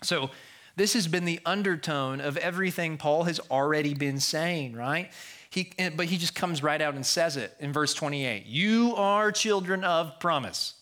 So, 0.02 0.30
this 0.78 0.94
has 0.94 1.10
been 1.10 1.26
the 1.26 1.42
undertone 1.46 2.22
of 2.22 2.38
everything 2.38 2.96
Paul 2.96 3.24
has 3.24 3.42
already 3.52 3.96
been 3.96 4.22
saying, 4.22 4.78
right? 4.78 5.12
He, 5.50 5.74
eh, 5.78 5.90
but 5.94 6.06
he 6.06 6.18
just 6.18 6.36
comes 6.36 6.64
right 6.64 6.82
out 6.82 6.94
and 6.94 7.06
says 7.06 7.36
it 7.36 7.54
in 7.60 7.74
verse 7.74 7.94
28 7.94 8.46
You 8.46 8.94
are 8.96 9.30
children 9.30 9.84
of 9.84 10.22
promise. 10.22 10.76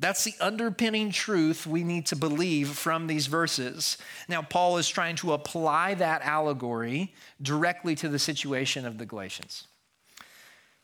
That's 0.00 0.24
the 0.24 0.32
underpinning 0.40 1.12
truth 1.12 1.66
we 1.66 1.84
need 1.84 2.06
to 2.06 2.16
believe 2.16 2.70
from 2.70 3.06
these 3.06 3.26
verses. 3.26 3.98
Now, 4.30 4.40
Paul 4.40 4.78
is 4.78 4.88
trying 4.88 5.16
to 5.16 5.34
apply 5.34 5.92
that 5.94 6.22
allegory 6.22 7.12
directly 7.42 7.94
to 7.96 8.08
the 8.08 8.18
situation 8.18 8.86
of 8.86 8.96
the 8.96 9.04
Galatians. 9.04 9.68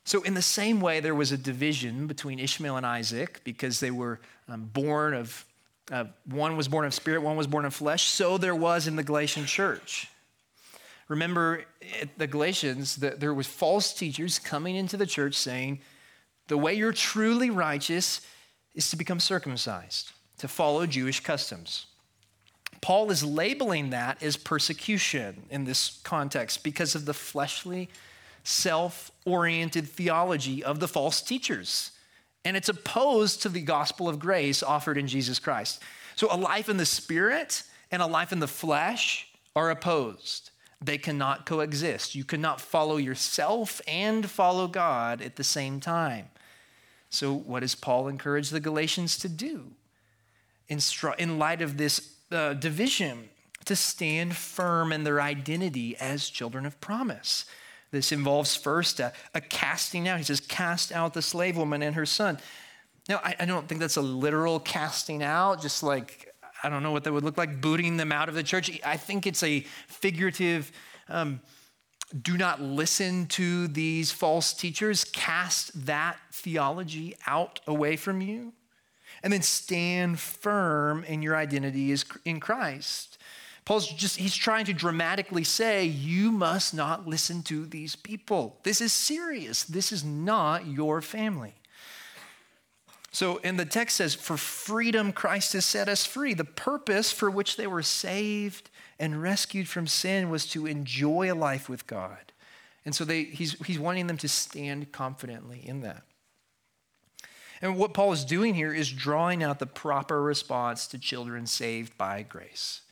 So, 0.05 0.22
in 0.22 0.35
the 0.35 0.42
same 0.42 0.83
way, 0.83 1.00
there 1.00 1.14
was 1.14 1.33
a 1.33 1.38
division 1.38 2.07
between 2.07 2.38
Ishmael 2.38 2.76
and 2.76 2.85
Isaac 2.85 3.40
because 3.42 3.81
they 3.81 3.90
were 3.90 4.20
um, 4.50 4.70
born 4.74 5.14
of, 5.14 5.46
uh, 5.90 6.05
one 6.26 6.55
was 6.55 6.68
born 6.68 6.85
of 6.85 6.92
spirit, 6.92 7.22
one 7.22 7.37
was 7.37 7.46
born 7.46 7.64
of 7.64 7.74
flesh. 7.74 8.05
So 8.05 8.37
there 8.37 8.55
was 8.55 8.87
in 8.87 8.96
the 8.96 9.02
Galatian 9.02 9.46
church. 9.46 10.11
Remember, 11.09 11.64
the 12.18 12.26
Galatians, 12.26 12.96
that 12.96 13.18
there 13.18 13.33
was 13.33 13.46
false 13.46 13.94
teachers 13.94 14.38
coming 14.38 14.76
into 14.76 14.98
the 14.98 15.07
church 15.07 15.35
saying, 15.37 15.81
the 16.48 16.59
way 16.59 16.74
you're 16.74 16.92
truly 16.92 17.48
righteous 17.50 18.20
is 18.77 18.89
to 18.91 18.97
become 18.97 19.19
circumcised, 19.19 20.12
to 20.39 20.47
follow 20.47 20.87
Jewish 20.87 21.21
customs. 21.21 21.87
Paul 22.81 23.11
is 23.11 23.25
labeling 23.25 23.91
that 23.91 24.23
as 24.23 24.37
persecution 24.37 25.45
in 25.51 25.65
this 25.65 25.99
context 26.05 26.62
because 26.62 26.95
of 26.95 27.07
the 27.07 27.15
fleshly, 27.15 27.89
self 28.45 29.11
oriented 29.25 29.89
theology 29.89 30.62
of 30.62 30.79
the 30.79 30.87
false 30.87 31.21
teachers. 31.21 31.91
And 32.45 32.57
it's 32.57 32.69
opposed 32.69 33.43
to 33.43 33.49
the 33.49 33.62
gospel 33.62 34.09
of 34.09 34.21
grace 34.21 34.62
offered 34.62 34.99
in 34.99 35.09
Jesus 35.09 35.41
Christ. 35.41 35.83
So 36.15 36.29
a 36.31 36.37
life 36.37 36.69
in 36.69 36.77
the 36.77 36.87
spirit 36.87 37.65
and 37.91 38.01
a 38.01 38.07
life 38.07 38.31
in 38.31 38.39
the 38.39 38.47
flesh 38.47 39.27
are 39.57 39.71
opposed. 39.71 40.51
They 40.81 40.99
cannot 40.99 41.47
coexist. 41.47 42.15
You 42.15 42.25
cannot 42.25 42.61
follow 42.61 42.99
yourself 42.99 43.81
and 43.89 44.31
follow 44.31 44.69
God 44.69 45.23
at 45.23 45.37
the 45.37 45.45
same 45.45 45.81
time. 45.81 46.29
So, 47.11 47.35
what 47.35 47.61
does 47.61 47.75
Paul 47.75 48.09
encourage 48.09 48.51
the 48.51 48.61
Galatians 48.61 49.19
to 49.19 49.29
do? 49.29 49.73
In, 50.69 50.81
in 51.19 51.38
light 51.38 51.62
of 51.62 51.77
this 51.77 52.16
uh, 52.33 52.55
division, 52.55 53.29
to 53.66 53.77
stand 53.77 54.37
firm 54.37 54.92
in 54.92 55.05
their 55.05 55.21
identity 55.21 55.97
as 55.97 56.29
children 56.29 56.66
of 56.66 56.81
promise. 56.81 57.45
This 57.90 58.12
involves 58.12 58.57
first 58.57 59.01
a, 59.01 59.12
a 59.35 59.40
casting 59.40 60.09
out. 60.09 60.19
He 60.19 60.25
says, 60.25 60.40
Cast 60.40 60.92
out 60.92 61.14
the 61.14 61.23
slave 61.23 61.57
woman 61.57 61.83
and 61.83 61.95
her 61.95 62.07
son. 62.07 62.38
Now, 63.09 63.21
I, 63.23 63.37
I 63.40 63.45
don't 63.45 63.69
think 63.69 63.81
that's 63.81 63.97
a 63.97 64.03
literal 64.03 64.59
casting 64.61 65.23
out, 65.23 65.62
just 65.62 65.83
like, 65.83 66.35
I 66.62 66.69
don't 66.69 66.83
know 66.83 66.92
what 66.92 67.05
that 67.05 67.12
would 67.12 67.25
look 67.25 67.38
like, 67.38 67.61
booting 67.61 67.97
them 67.97 68.11
out 68.11 68.29
of 68.29 68.35
the 68.35 68.42
church. 68.42 68.81
I 68.85 68.97
think 68.97 69.27
it's 69.27 69.42
a 69.42 69.61
figurative. 69.88 70.73
Um, 71.09 71.40
do 72.23 72.37
not 72.37 72.61
listen 72.61 73.27
to 73.27 73.69
these 73.69 74.11
false 74.11 74.53
teachers. 74.53 75.05
Cast 75.05 75.87
that 75.87 76.19
theology 76.33 77.16
out 77.27 77.61
away 77.66 77.97
from 77.97 78.21
you. 78.21 78.53
And 79.23 79.33
then 79.33 79.42
stand 79.42 80.21
firm 80.21 81.03
in 81.05 81.23
your 81.23 81.37
identity 81.37 81.90
is 81.90 82.05
in 82.25 82.38
Christ. 82.38 83.19
Paul's 83.64 83.88
just, 83.88 84.19
he's 84.19 84.37
trying 84.37 84.66
to 84.66 84.73
dramatically 84.73 85.42
say, 85.42 85.85
you 85.85 86.31
must 86.31 86.73
not 86.73 87.09
listen 87.09 87.42
to 87.45 87.66
these 87.66 87.97
people. 87.97 88.59
This 88.62 88.81
is 88.81 88.92
serious. 88.92 89.64
This 89.64 89.90
is 89.90 90.05
not 90.05 90.66
your 90.66 91.03
family. 91.03 91.55
So, 93.11 93.38
in 93.38 93.57
the 93.57 93.64
text 93.64 93.97
says, 93.97 94.14
For 94.14 94.37
freedom 94.37 95.11
Christ 95.11 95.55
has 95.55 95.64
set 95.64 95.88
us 95.88 96.05
free. 96.05 96.35
The 96.35 96.45
purpose 96.45 97.11
for 97.11 97.31
which 97.31 97.57
they 97.57 97.66
were 97.66 97.83
saved 97.83 98.69
and 98.99 99.23
rescued 99.23 99.69
from 99.69 99.87
sin 99.87 100.31
was 100.31 100.47
to 100.47 100.67
enjoy 100.67 101.33
a 101.33 101.35
life 101.35 101.69
with 101.69 101.87
God. 101.87 102.33
And 102.85 102.95
so 102.95 103.05
they, 103.05 103.25
he's, 103.25 103.55
he's 103.67 103.79
wanting 103.79 104.07
them 104.07 104.17
to 104.19 104.29
stand 104.29 104.93
confidently 104.93 105.61
in 105.65 105.81
that. 105.81 106.05
And 107.61 107.77
what 107.77 107.95
Paul 107.95 108.13
is 108.13 108.25
doing 108.25 108.55
here 108.55 108.73
is 108.73 108.91
drawing 108.91 109.43
out 109.43 109.59
the 109.59 109.67
proper 109.67 110.23
response 110.23 110.87
to 110.89 110.99
children 110.99 111.47
saved 111.47 111.97
by 111.97 112.23
grace. 112.23 112.83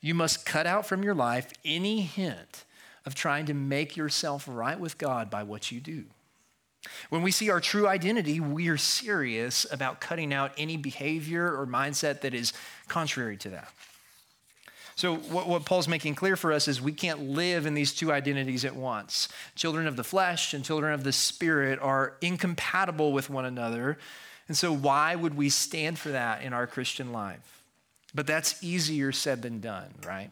You 0.00 0.14
must 0.14 0.44
cut 0.44 0.66
out 0.66 0.86
from 0.86 1.02
your 1.02 1.14
life 1.14 1.52
any 1.64 2.02
hint 2.02 2.64
of 3.06 3.14
trying 3.14 3.46
to 3.46 3.54
make 3.54 3.96
yourself 3.96 4.46
right 4.48 4.78
with 4.78 4.98
God 4.98 5.30
by 5.30 5.42
what 5.42 5.70
you 5.70 5.80
do. 5.80 6.04
When 7.08 7.22
we 7.22 7.30
see 7.30 7.50
our 7.50 7.60
true 7.60 7.86
identity, 7.86 8.40
we 8.40 8.68
are 8.68 8.76
serious 8.76 9.66
about 9.70 10.00
cutting 10.00 10.34
out 10.34 10.52
any 10.58 10.76
behavior 10.76 11.46
or 11.46 11.66
mindset 11.66 12.20
that 12.22 12.34
is 12.34 12.52
contrary 12.88 13.36
to 13.38 13.50
that. 13.50 13.68
So, 14.96 15.16
what, 15.16 15.48
what, 15.48 15.64
Paul's 15.64 15.88
making 15.88 16.14
clear 16.14 16.36
for 16.36 16.52
us 16.52 16.68
is 16.68 16.80
we 16.80 16.92
can't 16.92 17.28
live 17.30 17.66
in 17.66 17.74
these 17.74 17.92
two 17.92 18.12
identities 18.12 18.64
at 18.64 18.76
once. 18.76 19.28
Children 19.56 19.88
of 19.88 19.96
the 19.96 20.04
flesh 20.04 20.54
and 20.54 20.64
children 20.64 20.94
of 20.94 21.02
the 21.02 21.12
spirit 21.12 21.80
are 21.80 22.16
incompatible 22.20 23.12
with 23.12 23.28
one 23.28 23.44
another. 23.44 23.98
And 24.46 24.56
so, 24.56 24.72
why 24.72 25.16
would 25.16 25.36
we 25.36 25.48
stand 25.48 25.98
for 25.98 26.10
that 26.10 26.42
in 26.42 26.52
our 26.52 26.66
Christian 26.66 27.12
life? 27.12 27.62
But 28.14 28.28
that's 28.28 28.62
easier 28.62 29.10
said 29.10 29.42
than 29.42 29.60
done, 29.60 29.92
right? 30.06 30.30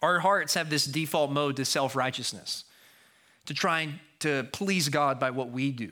Our 0.00 0.20
hearts 0.20 0.54
have 0.54 0.70
this 0.70 0.84
default 0.84 1.32
mode 1.32 1.56
to 1.56 1.64
self 1.64 1.96
righteousness, 1.96 2.64
to 3.46 3.54
trying 3.54 3.98
to 4.20 4.46
please 4.52 4.88
God 4.88 5.18
by 5.18 5.30
what 5.30 5.50
we 5.50 5.72
do. 5.72 5.90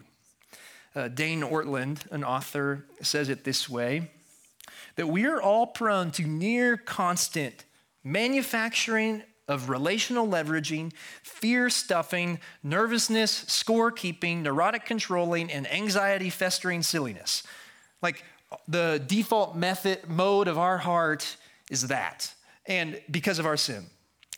Uh, 0.94 1.08
Dane 1.08 1.42
Ortlund, 1.42 2.08
an 2.12 2.22
author, 2.22 2.84
says 3.02 3.28
it 3.28 3.42
this 3.42 3.68
way 3.68 4.10
that 4.96 5.08
we 5.08 5.26
are 5.26 5.40
all 5.40 5.66
prone 5.66 6.10
to 6.12 6.22
near 6.22 6.76
constant 6.76 7.64
manufacturing 8.02 9.22
of 9.48 9.68
relational 9.68 10.28
leveraging, 10.28 10.92
fear 11.22 11.68
stuffing, 11.68 12.38
nervousness, 12.62 13.44
scorekeeping, 13.46 14.42
neurotic 14.42 14.84
controlling, 14.84 15.50
and 15.50 15.70
anxiety 15.72 16.30
festering 16.30 16.82
silliness. 16.82 17.42
Like 18.00 18.24
the 18.68 19.02
default 19.04 19.56
method 19.56 20.08
mode 20.08 20.46
of 20.48 20.56
our 20.56 20.78
heart 20.78 21.36
is 21.68 21.88
that, 21.88 22.32
and 22.66 23.00
because 23.10 23.38
of 23.38 23.46
our 23.46 23.56
sin. 23.56 23.86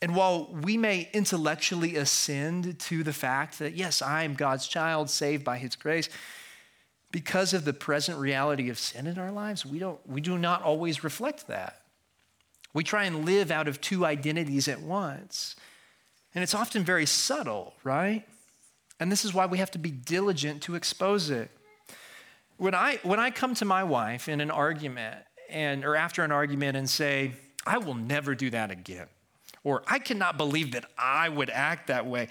And 0.01 0.17
while 0.17 0.53
we 0.63 0.77
may 0.77 1.09
intellectually 1.13 1.97
ascend 1.97 2.79
to 2.81 3.05
the 3.05 3.13
fact 3.13 3.61
that, 3.61 3.75
yes, 3.75 4.03
I 4.03 4.25
am 4.25 4.35
God's 4.35 4.67
child, 4.67 5.09
saved 5.09 5.45
by 5.45 5.59
his 5.59 5.77
grace, 5.77 6.09
because 7.13 7.53
of 7.53 7.65
the 7.65 7.73
present 7.73 8.19
reality 8.19 8.71
of 8.71 8.79
sin 8.79 9.07
in 9.07 9.19
our 9.19 9.31
lives, 9.31 9.65
we, 9.65 9.79
don't, 9.79 10.01
we 10.09 10.21
do 10.21 10.39
not 10.39 10.63
always 10.63 11.05
reflect 11.05 11.47
that. 11.47 11.83
We 12.75 12.83
try 12.83 13.05
and 13.05 13.27
live 13.27 13.51
out 13.51 13.69
of 13.69 13.81
two 13.81 14.07
identities 14.07 14.67
at 14.67 14.81
once. 14.81 15.55
And 16.35 16.43
it's 16.43 16.55
often 16.55 16.83
very 16.83 17.05
subtle, 17.05 17.75
right? 17.85 18.25
And 18.99 19.13
this 19.13 19.25
is 19.25 19.35
why 19.35 19.45
we 19.45 19.59
have 19.59 19.71
to 19.73 19.79
be 19.79 19.91
diligent 19.91 20.63
to 20.63 20.75
expose 20.75 21.29
it. 21.29 21.51
When 22.57 22.75
I, 22.75 22.99
when 23.03 23.21
I 23.21 23.31
come 23.31 23.55
to 23.57 23.65
my 23.67 23.85
wife 23.85 24.29
in 24.29 24.41
an 24.41 24.51
argument 24.51 25.19
and, 25.51 25.85
or 25.85 25.95
after 25.97 26.25
an 26.25 26.33
argument 26.33 26.77
and 26.77 26.89
say, 26.89 27.33
I 27.67 27.79
will 27.79 27.95
never 27.95 28.35
do 28.35 28.49
that 28.51 28.71
again, 28.71 29.07
or 29.65 29.83
I 29.87 29.99
cannot 29.99 30.39
believe 30.39 30.73
that 30.73 30.87
I 30.97 31.29
would 31.29 31.51
act 31.51 31.89
that 31.89 32.07
way, 32.07 32.29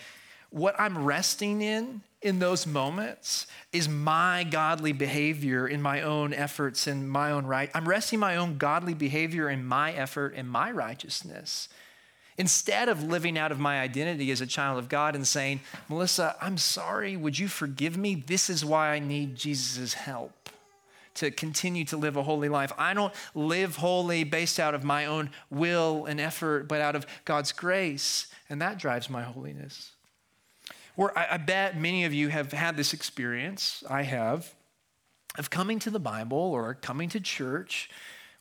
what 0.49 0.75
I'm 0.79 1.03
resting 1.03 1.61
in 1.61 2.01
in 2.21 2.39
those 2.39 2.67
moments 2.67 3.47
is 3.73 3.89
my 3.89 4.43
godly 4.43 4.91
behavior 4.91 5.67
in 5.67 5.81
my 5.81 6.01
own 6.01 6.33
efforts 6.33 6.87
and 6.87 7.09
my 7.09 7.31
own 7.31 7.45
right. 7.45 7.71
I'm 7.73 7.87
resting 7.87 8.19
my 8.19 8.35
own 8.35 8.57
godly 8.57 8.93
behavior 8.93 9.49
in 9.49 9.65
my 9.65 9.91
effort 9.93 10.33
and 10.35 10.47
my 10.47 10.71
righteousness. 10.71 11.67
Instead 12.37 12.89
of 12.89 13.03
living 13.03 13.37
out 13.37 13.51
of 13.51 13.59
my 13.59 13.81
identity 13.81 14.31
as 14.31 14.41
a 14.41 14.47
child 14.47 14.79
of 14.79 14.89
God 14.89 15.15
and 15.15 15.27
saying, 15.27 15.61
Melissa, 15.89 16.35
I'm 16.41 16.57
sorry, 16.57 17.17
would 17.17 17.37
you 17.37 17.47
forgive 17.47 17.97
me? 17.97 18.15
This 18.15 18.49
is 18.49 18.63
why 18.63 18.91
I 18.91 18.99
need 18.99 19.35
Jesus' 19.35 19.93
help 19.93 20.49
to 21.15 21.29
continue 21.29 21.83
to 21.85 21.97
live 21.97 22.15
a 22.15 22.23
holy 22.23 22.49
life. 22.49 22.71
I 22.77 22.93
don't 22.93 23.13
live 23.35 23.75
holy 23.75 24.23
based 24.23 24.59
out 24.59 24.73
of 24.73 24.83
my 24.83 25.05
own 25.05 25.29
will 25.49 26.05
and 26.05 26.21
effort, 26.21 26.67
but 26.67 26.81
out 26.81 26.95
of 26.95 27.05
God's 27.25 27.51
grace, 27.51 28.27
and 28.49 28.61
that 28.61 28.77
drives 28.77 29.09
my 29.09 29.23
holiness. 29.23 29.91
Where 30.95 31.17
I, 31.17 31.33
I 31.33 31.37
bet 31.37 31.79
many 31.79 32.05
of 32.05 32.13
you 32.13 32.29
have 32.29 32.51
had 32.51 32.77
this 32.77 32.93
experience, 32.93 33.83
I 33.89 34.03
have, 34.03 34.53
of 35.37 35.49
coming 35.49 35.79
to 35.79 35.89
the 35.89 35.99
Bible 35.99 36.37
or 36.37 36.73
coming 36.73 37.09
to 37.09 37.19
church 37.19 37.89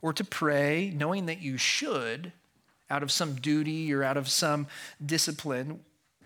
or 0.02 0.12
to 0.12 0.24
pray, 0.24 0.92
knowing 0.94 1.26
that 1.26 1.40
you 1.40 1.56
should 1.56 2.32
out 2.90 3.02
of 3.02 3.12
some 3.12 3.34
duty 3.34 3.92
or 3.94 4.02
out 4.02 4.16
of 4.16 4.28
some 4.28 4.66
discipline. 5.04 5.80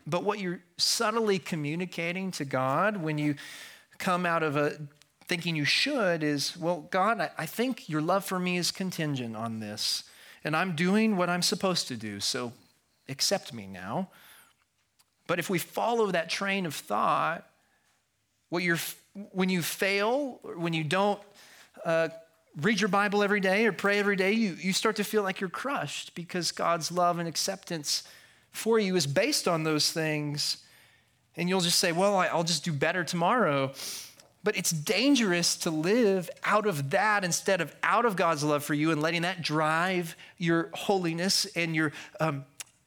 But 0.06 0.24
what 0.24 0.38
you're 0.38 0.60
subtly 0.76 1.38
communicating 1.38 2.30
to 2.32 2.44
God 2.44 2.96
when 2.96 3.18
you 3.18 3.36
come 3.98 4.26
out 4.26 4.42
of 4.42 4.56
a 4.56 4.78
thinking 5.26 5.56
you 5.56 5.64
should 5.64 6.22
is, 6.22 6.56
well, 6.56 6.86
God, 6.90 7.20
I, 7.20 7.30
I 7.38 7.46
think 7.46 7.88
your 7.88 8.02
love 8.02 8.24
for 8.24 8.38
me 8.38 8.56
is 8.56 8.70
contingent 8.70 9.36
on 9.36 9.60
this, 9.60 10.04
and 10.42 10.54
I'm 10.54 10.74
doing 10.76 11.16
what 11.16 11.30
I'm 11.30 11.42
supposed 11.42 11.88
to 11.88 11.96
do, 11.96 12.20
so 12.20 12.52
accept 13.08 13.52
me 13.52 13.66
now. 13.66 14.10
But 15.26 15.38
if 15.38 15.48
we 15.48 15.58
follow 15.58 16.10
that 16.10 16.28
train 16.28 16.66
of 16.66 16.74
thought, 16.74 17.46
what 18.50 18.62
you're, 18.62 18.78
when 19.32 19.48
you 19.48 19.62
fail, 19.62 20.40
or 20.42 20.58
when 20.58 20.72
you 20.72 20.84
don't 20.84 21.20
uh, 21.84 22.08
read 22.60 22.80
your 22.80 22.88
Bible 22.88 23.22
every 23.22 23.40
day 23.40 23.66
or 23.66 23.72
pray 23.72 23.98
every 23.98 24.16
day, 24.16 24.32
you, 24.32 24.56
you 24.60 24.72
start 24.72 24.96
to 24.96 25.04
feel 25.04 25.22
like 25.22 25.40
you're 25.40 25.50
crushed 25.50 26.14
because 26.14 26.52
God's 26.52 26.92
love 26.92 27.18
and 27.18 27.28
acceptance 27.28 28.04
for 28.52 28.78
you 28.78 28.94
is 28.96 29.06
based 29.06 29.48
on 29.48 29.64
those 29.64 29.90
things. 29.90 30.58
And 31.36 31.48
you'll 31.48 31.60
just 31.60 31.78
say, 31.78 31.90
well, 31.90 32.16
I'll 32.16 32.44
just 32.44 32.64
do 32.64 32.72
better 32.72 33.02
tomorrow. 33.02 33.72
But 34.44 34.56
it's 34.56 34.70
dangerous 34.70 35.56
to 35.58 35.70
live 35.70 36.30
out 36.44 36.66
of 36.66 36.90
that 36.90 37.24
instead 37.24 37.60
of 37.60 37.74
out 37.82 38.04
of 38.04 38.14
God's 38.14 38.44
love 38.44 38.62
for 38.62 38.74
you 38.74 38.92
and 38.92 39.00
letting 39.00 39.22
that 39.22 39.42
drive 39.42 40.16
your 40.36 40.68
holiness 40.74 41.46
and 41.56 41.74
your 41.74 41.92
um, 42.20 42.44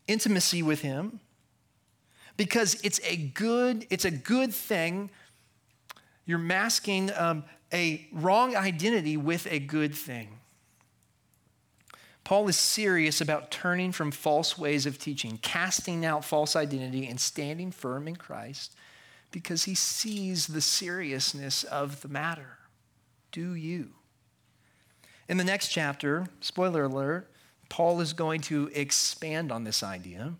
intimacy 0.08 0.62
with 0.62 0.82
Him. 0.82 1.20
Because 2.38 2.80
it's 2.84 3.00
a 3.04 3.18
good, 3.18 3.86
it's 3.90 4.06
a 4.06 4.12
good 4.12 4.54
thing. 4.54 5.10
You're 6.26 6.38
masking 6.38 7.12
um, 7.16 7.44
a 7.74 8.08
wrong 8.12 8.56
identity 8.56 9.18
with 9.18 9.48
a 9.52 9.60
good 9.60 9.94
thing. 9.96 10.40
Paul 12.24 12.48
is 12.50 12.58
serious 12.58 13.22
about 13.22 13.52
turning 13.52 13.92
from 13.92 14.12
false 14.12 14.58
ways 14.58 14.86
of 14.86 15.00
teaching, 15.00 15.40
casting 15.42 16.06
out 16.06 16.26
false 16.26 16.56
identity, 16.56 17.08
and 17.08 17.20
standing 17.20 17.72
firm 17.72 18.08
in 18.08 18.18
Christ 18.18 18.76
because 19.32 19.64
he 19.64 19.76
sees 19.76 20.48
the 20.48 20.62
seriousness 20.62 21.64
of 21.64 22.02
the 22.02 22.08
matter. 22.08 22.58
Do 23.32 23.54
you? 23.54 23.92
In 25.30 25.38
the 25.38 25.44
next 25.44 25.70
chapter, 25.70 26.28
spoiler 26.40 26.84
alert, 26.84 27.32
Paul 27.70 28.02
is 28.02 28.14
going 28.14 28.42
to 28.42 28.70
expand 28.74 29.52
on 29.52 29.64
this 29.64 29.84
idea. 29.84 30.34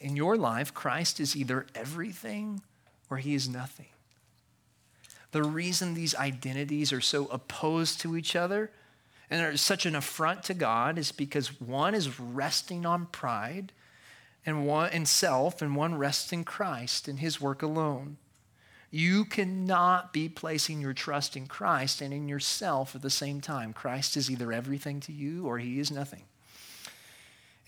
In 0.00 0.16
your 0.16 0.36
life, 0.36 0.72
Christ 0.72 1.20
is 1.20 1.36
either 1.36 1.66
everything 1.74 2.62
or 3.10 3.18
he 3.18 3.34
is 3.34 3.48
nothing. 3.48 3.86
The 5.32 5.42
reason 5.42 5.94
these 5.94 6.14
identities 6.14 6.92
are 6.92 7.00
so 7.00 7.26
opposed 7.26 8.00
to 8.00 8.16
each 8.16 8.34
other 8.34 8.70
and 9.30 9.42
are 9.42 9.56
such 9.56 9.86
an 9.86 9.94
affront 9.94 10.42
to 10.44 10.54
God 10.54 10.98
is 10.98 11.12
because 11.12 11.60
one 11.60 11.94
is 11.94 12.18
resting 12.18 12.84
on 12.84 13.06
pride 13.06 13.72
and 14.46 14.66
one 14.66 14.90
in 14.90 15.04
self, 15.04 15.60
and 15.60 15.76
one 15.76 15.96
rests 15.96 16.32
in 16.32 16.44
Christ 16.44 17.08
and 17.08 17.18
his 17.20 17.40
work 17.40 17.62
alone. 17.62 18.16
You 18.90 19.24
cannot 19.24 20.12
be 20.12 20.28
placing 20.28 20.80
your 20.80 20.94
trust 20.94 21.36
in 21.36 21.46
Christ 21.46 22.00
and 22.00 22.12
in 22.12 22.26
yourself 22.26 22.96
at 22.96 23.02
the 23.02 23.10
same 23.10 23.40
time. 23.40 23.72
Christ 23.72 24.16
is 24.16 24.30
either 24.30 24.50
everything 24.50 24.98
to 25.00 25.12
you 25.12 25.46
or 25.46 25.58
he 25.58 25.78
is 25.78 25.90
nothing. 25.90 26.24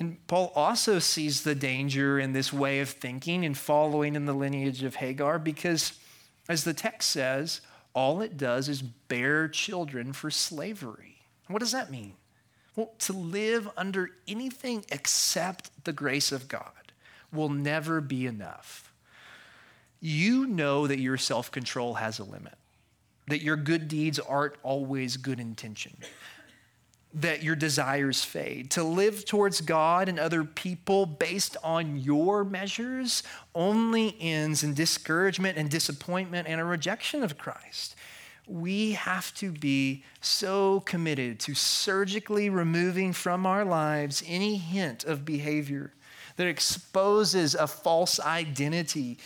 And 0.03 0.27
Paul 0.27 0.53
also 0.57 0.99
sees 0.99 1.43
the 1.43 1.55
danger 1.55 2.19
in 2.19 2.33
this 2.33 2.53
way 2.53 2.81
of 2.81 2.89
thinking 2.89 3.45
and 3.45 3.57
following 3.57 4.17
in 4.17 4.25
the 4.25 4.33
lineage 4.33 4.83
of 4.83 4.97
Hagar 4.97 5.39
because, 5.39 5.93
as 6.49 6.65
the 6.65 6.75
text 6.75 7.11
says, 7.11 7.61
all 7.95 8.21
it 8.21 8.37
does 8.37 8.69
is 8.69 8.83
bear 8.83 9.47
children 9.47 10.13
for 10.13 10.29
slavery. 10.29 11.19
What 11.47 11.61
does 11.61 11.71
that 11.71 11.93
mean? 11.93 12.15
Well, 12.75 12.91
to 12.99 13.13
live 13.13 13.71
under 13.77 14.11
anything 14.27 14.85
except 14.91 15.85
the 15.85 15.93
grace 15.93 16.33
of 16.33 16.49
God 16.49 16.91
will 17.33 17.49
never 17.49 18.01
be 18.01 18.27
enough. 18.27 18.93
You 20.01 20.49
know 20.49 20.89
that 20.89 20.99
your 20.99 21.17
self 21.17 21.53
control 21.53 21.95
has 21.95 22.19
a 22.19 22.25
limit, 22.25 22.59
that 23.29 23.43
your 23.43 23.55
good 23.55 23.87
deeds 23.87 24.19
aren't 24.19 24.55
always 24.65 25.17
good 25.17 25.39
intention, 25.39 25.97
that 27.15 27.43
your 27.43 27.57
desires 27.57 28.25
fade. 28.25 28.71
To 28.73 28.83
live 28.83 29.25
towards 29.25 29.61
God 29.61 30.09
and 30.09 30.19
other 30.19 30.45
people 30.45 31.05
based 31.05 31.57
on 31.63 31.99
your 31.99 32.45
measures 32.45 33.23
only 33.55 34.17
ends 34.19 34.63
in 34.63 34.75
discouragement 34.75 35.59
and 35.59 35.69
disappointment 35.69 36.49
and 36.49 36.61
a 36.61 36.65
rejection 36.65 37.23
of 37.23 37.37
Christ 37.37 37.97
we 38.47 38.93
have 38.93 39.33
to 39.35 39.53
be 39.53 40.05
so 40.21 40.81
committed 40.81 41.39
to 41.41 41.55
surgically 41.55 42.51
removing 42.51 43.13
from 43.13 43.47
our 43.47 43.65
lives 43.65 44.23
any 44.27 44.57
hint 44.57 45.05
of 45.05 45.25
behavior 45.25 45.93
that 46.37 46.47
exposes 46.47 47.55
a 47.55 47.67
false 47.67 48.19
identity 48.19 49.19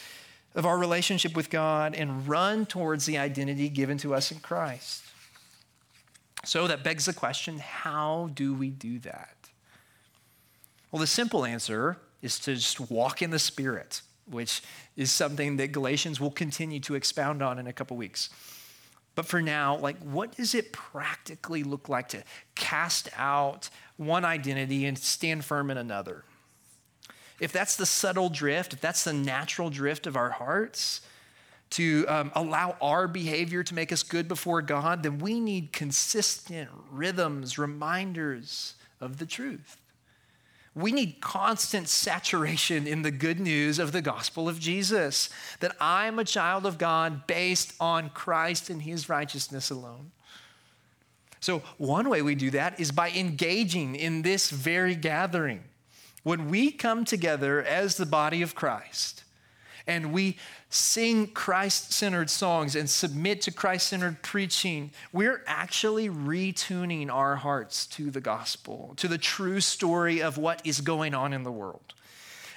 of 0.54 0.66
our 0.66 0.78
relationship 0.78 1.34
with 1.36 1.50
God 1.50 1.94
and 1.94 2.26
run 2.28 2.66
towards 2.66 3.06
the 3.06 3.18
identity 3.18 3.68
given 3.68 3.98
to 3.98 4.14
us 4.14 4.32
in 4.32 4.38
Christ. 4.40 5.02
So 6.46 6.68
that 6.68 6.84
begs 6.84 7.06
the 7.06 7.12
question 7.12 7.58
how 7.58 8.30
do 8.34 8.54
we 8.54 8.70
do 8.70 9.00
that? 9.00 9.34
Well, 10.92 11.00
the 11.00 11.06
simple 11.06 11.44
answer 11.44 11.98
is 12.22 12.38
to 12.40 12.54
just 12.54 12.78
walk 12.88 13.20
in 13.20 13.30
the 13.30 13.38
Spirit, 13.40 14.00
which 14.30 14.62
is 14.96 15.10
something 15.10 15.56
that 15.56 15.72
Galatians 15.72 16.20
will 16.20 16.30
continue 16.30 16.78
to 16.80 16.94
expound 16.94 17.42
on 17.42 17.58
in 17.58 17.66
a 17.66 17.72
couple 17.72 17.96
weeks. 17.96 18.30
But 19.16 19.26
for 19.26 19.42
now, 19.42 19.76
like, 19.76 19.98
what 19.98 20.36
does 20.36 20.54
it 20.54 20.72
practically 20.72 21.64
look 21.64 21.88
like 21.88 22.08
to 22.10 22.22
cast 22.54 23.08
out 23.16 23.68
one 23.96 24.24
identity 24.24 24.86
and 24.86 24.96
stand 24.96 25.44
firm 25.44 25.68
in 25.70 25.78
another? 25.78 26.22
If 27.40 27.50
that's 27.50 27.76
the 27.76 27.86
subtle 27.86 28.28
drift, 28.28 28.72
if 28.72 28.80
that's 28.80 29.02
the 29.02 29.12
natural 29.12 29.68
drift 29.68 30.06
of 30.06 30.16
our 30.16 30.30
hearts, 30.30 31.00
to 31.70 32.06
um, 32.08 32.32
allow 32.34 32.76
our 32.80 33.08
behavior 33.08 33.62
to 33.62 33.74
make 33.74 33.92
us 33.92 34.02
good 34.02 34.28
before 34.28 34.62
God, 34.62 35.02
then 35.02 35.18
we 35.18 35.40
need 35.40 35.72
consistent 35.72 36.70
rhythms, 36.90 37.58
reminders 37.58 38.74
of 39.00 39.18
the 39.18 39.26
truth. 39.26 39.76
We 40.74 40.92
need 40.92 41.22
constant 41.22 41.88
saturation 41.88 42.86
in 42.86 43.00
the 43.00 43.10
good 43.10 43.40
news 43.40 43.78
of 43.78 43.92
the 43.92 44.02
gospel 44.02 44.46
of 44.46 44.60
Jesus 44.60 45.30
that 45.60 45.74
I'm 45.80 46.18
a 46.18 46.24
child 46.24 46.66
of 46.66 46.76
God 46.76 47.26
based 47.26 47.72
on 47.80 48.10
Christ 48.10 48.68
and 48.68 48.82
his 48.82 49.08
righteousness 49.08 49.70
alone. 49.70 50.12
So, 51.40 51.62
one 51.78 52.08
way 52.08 52.22
we 52.22 52.34
do 52.34 52.50
that 52.50 52.78
is 52.78 52.92
by 52.92 53.10
engaging 53.10 53.94
in 53.94 54.22
this 54.22 54.50
very 54.50 54.94
gathering. 54.94 55.64
When 56.22 56.50
we 56.50 56.72
come 56.72 57.04
together 57.04 57.62
as 57.62 57.96
the 57.96 58.06
body 58.06 58.42
of 58.42 58.54
Christ 58.54 59.22
and 59.86 60.12
we 60.12 60.36
sing 60.68 61.28
Christ 61.28 61.92
centered 61.92 62.28
songs 62.28 62.74
and 62.74 62.90
submit 62.90 63.42
to 63.42 63.52
Christ 63.52 63.88
centered 63.88 64.22
preaching, 64.22 64.90
we're 65.12 65.42
actually 65.46 66.08
retuning 66.08 67.10
our 67.10 67.36
hearts 67.36 67.86
to 67.88 68.10
the 68.10 68.20
gospel, 68.20 68.94
to 68.96 69.08
the 69.08 69.18
true 69.18 69.60
story 69.60 70.20
of 70.20 70.38
what 70.38 70.60
is 70.64 70.80
going 70.80 71.14
on 71.14 71.32
in 71.32 71.44
the 71.44 71.52
world. 71.52 71.94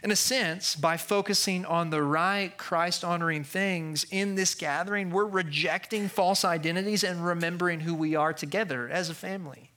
In 0.02 0.12
a 0.12 0.16
sense, 0.16 0.76
by 0.76 0.96
focusing 0.96 1.66
on 1.66 1.90
the 1.90 2.02
right 2.02 2.58
Christ 2.58 3.04
honoring 3.04 3.44
things 3.44 4.06
in 4.12 4.36
this 4.36 4.56
gathering, 4.56 5.12
we're 5.12 5.26
rejecting 5.26 6.08
false 6.08 6.46
identities 6.46 7.04
and 7.04 7.26
remembering 7.26 7.82
who 7.82 7.94
we 7.94 8.16
are 8.16 8.32
together 8.32 8.90
as 8.90 9.10
a 9.10 9.14
family. 9.14 9.72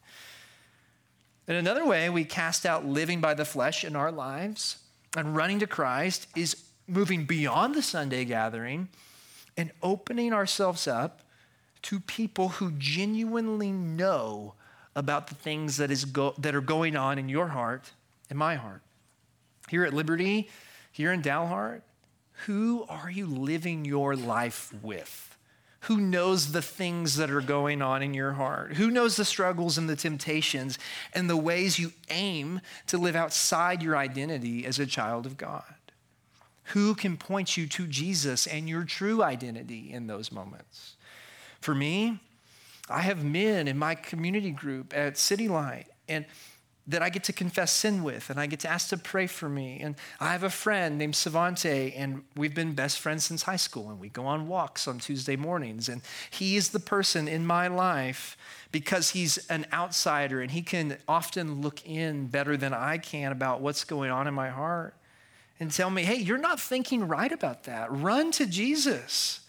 In 1.48 1.56
another 1.56 1.84
way, 1.84 2.08
we 2.08 2.24
cast 2.24 2.64
out 2.64 2.86
living 2.86 3.20
by 3.20 3.34
the 3.34 3.44
flesh 3.44 3.84
in 3.84 3.96
our 3.96 4.12
lives 4.12 4.78
and 5.16 5.34
running 5.34 5.58
to 5.58 5.66
Christ 5.66 6.28
is 6.36 6.56
moving 6.92 7.24
beyond 7.24 7.74
the 7.74 7.82
Sunday 7.82 8.24
gathering 8.24 8.88
and 9.56 9.70
opening 9.82 10.32
ourselves 10.32 10.86
up 10.86 11.20
to 11.82 12.00
people 12.00 12.50
who 12.50 12.72
genuinely 12.72 13.72
know 13.72 14.54
about 14.94 15.26
the 15.26 15.34
things 15.34 15.78
that, 15.78 15.90
is 15.90 16.04
go- 16.04 16.34
that 16.38 16.54
are 16.54 16.60
going 16.60 16.96
on 16.96 17.18
in 17.18 17.28
your 17.28 17.48
heart 17.48 17.92
and 18.30 18.38
my 18.38 18.56
heart. 18.56 18.82
Here 19.68 19.84
at 19.84 19.94
Liberty, 19.94 20.48
here 20.90 21.12
in 21.12 21.22
Dalhart, 21.22 21.82
who 22.46 22.84
are 22.88 23.10
you 23.10 23.26
living 23.26 23.84
your 23.84 24.14
life 24.14 24.72
with? 24.82 25.36
Who 25.86 25.96
knows 25.96 26.52
the 26.52 26.62
things 26.62 27.16
that 27.16 27.30
are 27.30 27.40
going 27.40 27.82
on 27.82 28.02
in 28.02 28.14
your 28.14 28.32
heart? 28.32 28.74
Who 28.74 28.90
knows 28.90 29.16
the 29.16 29.24
struggles 29.24 29.78
and 29.78 29.88
the 29.88 29.96
temptations 29.96 30.78
and 31.12 31.28
the 31.28 31.36
ways 31.36 31.78
you 31.78 31.92
aim 32.08 32.60
to 32.86 32.98
live 32.98 33.16
outside 33.16 33.82
your 33.82 33.96
identity 33.96 34.64
as 34.64 34.78
a 34.78 34.86
child 34.86 35.26
of 35.26 35.36
God? 35.36 35.64
Who 36.72 36.94
can 36.94 37.18
point 37.18 37.56
you 37.56 37.66
to 37.66 37.86
Jesus 37.86 38.46
and 38.46 38.66
your 38.68 38.84
true 38.84 39.22
identity 39.22 39.92
in 39.92 40.06
those 40.06 40.32
moments? 40.32 40.96
For 41.60 41.74
me, 41.74 42.18
I 42.88 43.00
have 43.00 43.22
men 43.22 43.68
in 43.68 43.76
my 43.76 43.94
community 43.94 44.50
group 44.50 44.96
at 44.96 45.18
City 45.18 45.48
Light, 45.48 45.86
and 46.08 46.24
that 46.86 47.02
I 47.02 47.10
get 47.10 47.24
to 47.24 47.32
confess 47.32 47.72
sin 47.72 48.02
with, 48.02 48.30
and 48.30 48.40
I 48.40 48.46
get 48.46 48.60
to 48.60 48.68
ask 48.68 48.88
to 48.88 48.96
pray 48.96 49.26
for 49.26 49.50
me. 49.50 49.80
And 49.80 49.96
I 50.18 50.32
have 50.32 50.44
a 50.44 50.50
friend 50.50 50.96
named 50.96 51.14
Savante, 51.14 51.92
and 51.92 52.24
we've 52.36 52.54
been 52.54 52.72
best 52.72 52.98
friends 53.00 53.24
since 53.24 53.42
high 53.42 53.56
school, 53.56 53.90
and 53.90 54.00
we 54.00 54.08
go 54.08 54.24
on 54.24 54.48
walks 54.48 54.88
on 54.88 54.98
Tuesday 54.98 55.36
mornings. 55.36 55.90
And 55.90 56.00
he 56.30 56.56
is 56.56 56.70
the 56.70 56.80
person 56.80 57.28
in 57.28 57.46
my 57.46 57.68
life 57.68 58.36
because 58.72 59.10
he's 59.10 59.36
an 59.48 59.66
outsider, 59.74 60.40
and 60.40 60.50
he 60.50 60.62
can 60.62 60.96
often 61.06 61.60
look 61.60 61.86
in 61.86 62.28
better 62.28 62.56
than 62.56 62.72
I 62.72 62.96
can 62.96 63.30
about 63.30 63.60
what's 63.60 63.84
going 63.84 64.10
on 64.10 64.26
in 64.26 64.32
my 64.32 64.48
heart 64.48 64.96
and 65.60 65.70
tell 65.70 65.90
me, 65.90 66.02
hey, 66.02 66.16
you're 66.16 66.38
not 66.38 66.60
thinking 66.60 67.06
right 67.06 67.30
about 67.30 67.64
that. 67.64 67.92
Run 67.92 68.30
to 68.32 68.46
Jesus. 68.46 69.40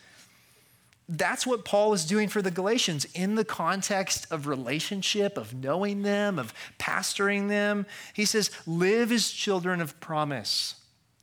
That's 1.09 1.45
what 1.45 1.65
Paul 1.65 1.93
is 1.93 2.05
doing 2.05 2.29
for 2.29 2.41
the 2.41 2.51
Galatians 2.51 3.05
in 3.13 3.35
the 3.35 3.43
context 3.43 4.25
of 4.31 4.47
relationship, 4.47 5.37
of 5.37 5.53
knowing 5.53 6.03
them, 6.03 6.39
of 6.39 6.53
pastoring 6.79 7.49
them. 7.49 7.85
He 8.13 8.25
says, 8.25 8.51
live 8.65 9.11
as 9.11 9.29
children 9.29 9.81
of 9.81 9.99
promise 9.99 10.75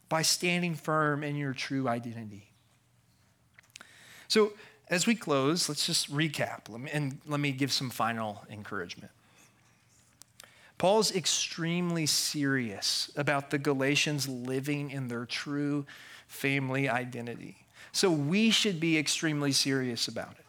by 0.09 0.23
standing 0.23 0.75
firm 0.75 1.25
in 1.25 1.37
your 1.37 1.55
true 1.55 1.89
identity. 1.89 2.51
So, 4.29 4.53
as 4.89 5.07
we 5.07 5.15
close, 5.15 5.69
let's 5.69 5.87
just 5.87 6.13
recap 6.13 6.69
and 6.93 7.21
let 7.25 7.39
me 7.39 7.53
give 7.53 7.73
some 7.73 7.91
final 7.91 8.45
encouragement. 8.51 9.13
Paul's 10.81 11.15
extremely 11.15 12.07
serious 12.07 13.11
about 13.15 13.51
the 13.51 13.59
Galatians 13.59 14.27
living 14.27 14.91
in 14.91 15.09
their 15.09 15.27
true 15.27 15.85
family 16.27 16.89
identity. 16.89 17.67
So 17.93 18.11
we 18.11 18.49
should 18.49 18.81
be 18.81 18.97
extremely 18.97 19.53
serious 19.53 20.09
about 20.09 20.31
it. 20.39 20.47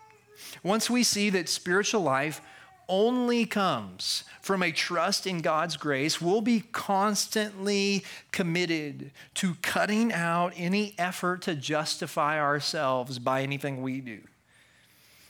Once 0.63 0.89
we 0.89 1.03
see 1.03 1.29
that 1.31 1.49
spiritual 1.49 1.99
life 2.03 2.39
only 2.87 3.45
comes 3.45 4.23
from 4.41 4.63
a 4.63 4.71
trust 4.71 5.27
in 5.27 5.39
God's 5.39 5.75
grace, 5.75 6.21
we'll 6.21 6.39
be 6.39 6.63
constantly 6.71 8.05
committed 8.31 9.11
to 9.33 9.55
cutting 9.55 10.13
out 10.13 10.53
any 10.55 10.95
effort 10.97 11.41
to 11.41 11.55
justify 11.55 12.39
ourselves 12.39 13.19
by 13.19 13.41
anything 13.41 13.81
we 13.81 13.99
do. 13.99 14.21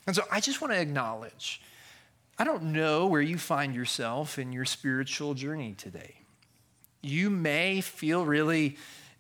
And 0.05 0.15
so 0.15 0.21
I 0.31 0.39
just 0.41 0.61
want 0.61 0.73
to 0.73 0.79
acknowledge 0.79 1.59
I 2.41 2.43
don't 2.43 2.73
know 2.73 3.05
where 3.05 3.21
you 3.21 3.37
find 3.37 3.75
yourself 3.75 4.39
in 4.39 4.51
your 4.51 4.65
spiritual 4.65 5.35
journey 5.35 5.75
today. 5.77 6.15
You 7.03 7.29
may 7.29 7.81
feel 7.81 8.25
really 8.25 8.77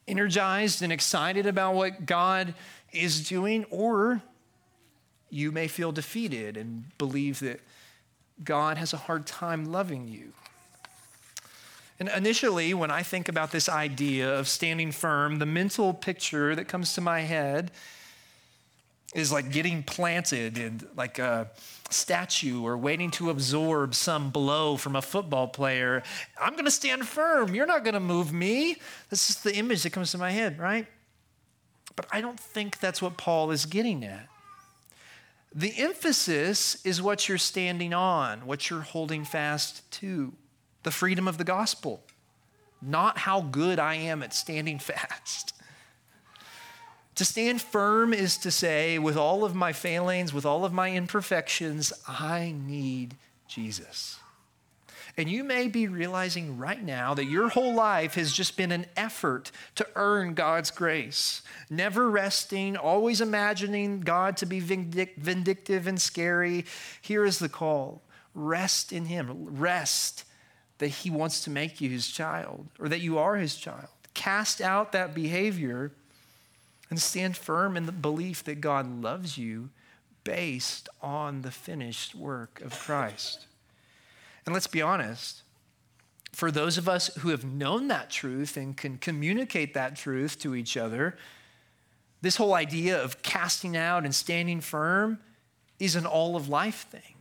energized 0.07 0.81
and 0.81 0.91
excited 0.91 1.45
about 1.45 1.75
what 1.75 2.07
God 2.07 2.55
is 2.91 3.29
doing, 3.29 3.65
or 3.69 4.23
you 5.29 5.51
may 5.51 5.67
feel 5.67 5.91
defeated 5.91 6.57
and 6.57 6.85
believe 6.97 7.41
that 7.41 7.59
God 8.43 8.79
has 8.79 8.91
a 8.91 8.97
hard 8.97 9.27
time 9.27 9.71
loving 9.71 10.07
you. 10.07 10.33
And 11.99 12.09
initially, 12.09 12.73
when 12.73 12.89
I 12.89 13.03
think 13.03 13.29
about 13.29 13.51
this 13.51 13.69
idea 13.69 14.33
of 14.33 14.47
standing 14.47 14.91
firm, 14.91 15.37
the 15.37 15.45
mental 15.45 15.93
picture 15.93 16.55
that 16.55 16.67
comes 16.67 16.95
to 16.95 17.01
my 17.01 17.19
head 17.19 17.69
is 19.13 19.31
like 19.31 19.51
getting 19.51 19.83
planted 19.83 20.57
in 20.57 20.81
like 20.95 21.19
a 21.19 21.51
statue 21.89 22.63
or 22.63 22.77
waiting 22.77 23.11
to 23.11 23.29
absorb 23.29 23.93
some 23.93 24.29
blow 24.29 24.77
from 24.77 24.95
a 24.95 25.01
football 25.01 25.47
player. 25.47 26.01
I'm 26.39 26.53
going 26.53 26.65
to 26.65 26.71
stand 26.71 27.05
firm. 27.05 27.53
You're 27.53 27.65
not 27.65 27.83
going 27.83 27.93
to 27.93 27.99
move 27.99 28.31
me. 28.31 28.77
This 29.09 29.29
is 29.29 29.41
the 29.41 29.55
image 29.55 29.83
that 29.83 29.91
comes 29.91 30.11
to 30.11 30.17
my 30.17 30.31
head, 30.31 30.57
right? 30.59 30.87
But 31.95 32.07
I 32.11 32.21
don't 32.21 32.39
think 32.39 32.79
that's 32.79 33.01
what 33.01 33.17
Paul 33.17 33.51
is 33.51 33.65
getting 33.65 34.05
at. 34.05 34.27
The 35.53 35.73
emphasis 35.77 36.83
is 36.85 37.01
what 37.01 37.27
you're 37.27 37.37
standing 37.37 37.93
on, 37.93 38.45
what 38.45 38.69
you're 38.69 38.81
holding 38.81 39.25
fast 39.25 39.89
to 39.91 40.31
the 40.83 40.91
freedom 40.91 41.27
of 41.27 41.37
the 41.37 41.43
gospel, 41.43 42.01
not 42.81 43.17
how 43.17 43.41
good 43.41 43.77
I 43.77 43.95
am 43.95 44.23
at 44.23 44.33
standing 44.33 44.79
fast. 44.79 45.53
To 47.15 47.25
stand 47.25 47.61
firm 47.61 48.13
is 48.13 48.37
to 48.39 48.51
say, 48.51 48.97
with 48.97 49.17
all 49.17 49.43
of 49.43 49.53
my 49.53 49.73
failings, 49.73 50.33
with 50.33 50.45
all 50.45 50.65
of 50.65 50.73
my 50.73 50.91
imperfections, 50.91 51.91
I 52.07 52.55
need 52.57 53.15
Jesus. 53.47 54.17
And 55.17 55.29
you 55.29 55.43
may 55.43 55.67
be 55.67 55.89
realizing 55.89 56.57
right 56.57 56.81
now 56.81 57.13
that 57.13 57.25
your 57.25 57.49
whole 57.49 57.73
life 57.73 58.13
has 58.15 58.31
just 58.31 58.55
been 58.55 58.71
an 58.71 58.85
effort 58.95 59.51
to 59.75 59.85
earn 59.95 60.35
God's 60.35 60.71
grace, 60.71 61.41
never 61.69 62.09
resting, 62.09 62.77
always 62.77 63.19
imagining 63.19 63.99
God 63.99 64.37
to 64.37 64.45
be 64.45 64.61
vindictive 64.61 65.85
and 65.85 66.01
scary. 66.01 66.65
Here 67.01 67.25
is 67.25 67.39
the 67.39 67.49
call 67.49 68.01
rest 68.33 68.93
in 68.93 69.03
Him, 69.03 69.59
rest 69.59 70.23
that 70.77 70.87
He 70.87 71.09
wants 71.09 71.43
to 71.43 71.49
make 71.49 71.81
you 71.81 71.89
His 71.89 72.07
child 72.07 72.67
or 72.79 72.87
that 72.87 73.01
you 73.01 73.17
are 73.17 73.35
His 73.35 73.57
child. 73.57 73.89
Cast 74.13 74.61
out 74.61 74.93
that 74.93 75.13
behavior 75.13 75.91
and 76.91 77.01
stand 77.01 77.37
firm 77.37 77.75
in 77.75 77.87
the 77.87 77.91
belief 77.91 78.43
that 78.43 78.61
God 78.61 79.01
loves 79.01 79.37
you 79.37 79.69
based 80.23 80.89
on 81.01 81.41
the 81.41 81.49
finished 81.49 82.13
work 82.13 82.61
of 82.61 82.77
Christ. 82.77 83.47
And 84.45 84.53
let's 84.53 84.67
be 84.67 84.81
honest, 84.81 85.41
for 86.33 86.51
those 86.51 86.77
of 86.77 86.89
us 86.89 87.07
who 87.19 87.29
have 87.29 87.45
known 87.45 87.87
that 87.87 88.09
truth 88.09 88.57
and 88.57 88.75
can 88.75 88.97
communicate 88.97 89.73
that 89.73 89.95
truth 89.95 90.37
to 90.39 90.53
each 90.53 90.77
other, 90.77 91.17
this 92.21 92.35
whole 92.35 92.53
idea 92.53 93.01
of 93.01 93.21
casting 93.23 93.75
out 93.75 94.03
and 94.03 94.13
standing 94.13 94.61
firm 94.61 95.19
is 95.79 95.95
an 95.95 96.05
all 96.05 96.35
of 96.35 96.49
life 96.49 96.87
thing. 96.89 97.15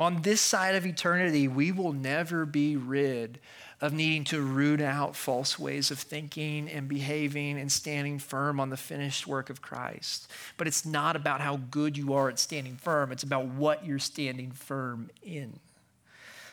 On 0.00 0.22
this 0.22 0.40
side 0.40 0.74
of 0.74 0.86
eternity, 0.86 1.48
we 1.48 1.70
will 1.70 1.92
never 1.92 2.44
be 2.44 2.76
rid 2.76 3.40
of 3.80 3.92
needing 3.92 4.24
to 4.24 4.40
root 4.40 4.80
out 4.80 5.14
false 5.14 5.58
ways 5.58 5.90
of 5.90 5.98
thinking 5.98 6.68
and 6.68 6.88
behaving 6.88 7.58
and 7.58 7.70
standing 7.70 8.18
firm 8.18 8.58
on 8.58 8.70
the 8.70 8.76
finished 8.76 9.26
work 9.26 9.50
of 9.50 9.60
Christ. 9.60 10.30
But 10.56 10.66
it's 10.66 10.86
not 10.86 11.14
about 11.14 11.40
how 11.40 11.56
good 11.70 11.96
you 11.96 12.14
are 12.14 12.28
at 12.28 12.38
standing 12.38 12.76
firm, 12.76 13.12
it's 13.12 13.22
about 13.22 13.46
what 13.46 13.84
you're 13.84 13.98
standing 13.98 14.50
firm 14.50 15.10
in. 15.22 15.58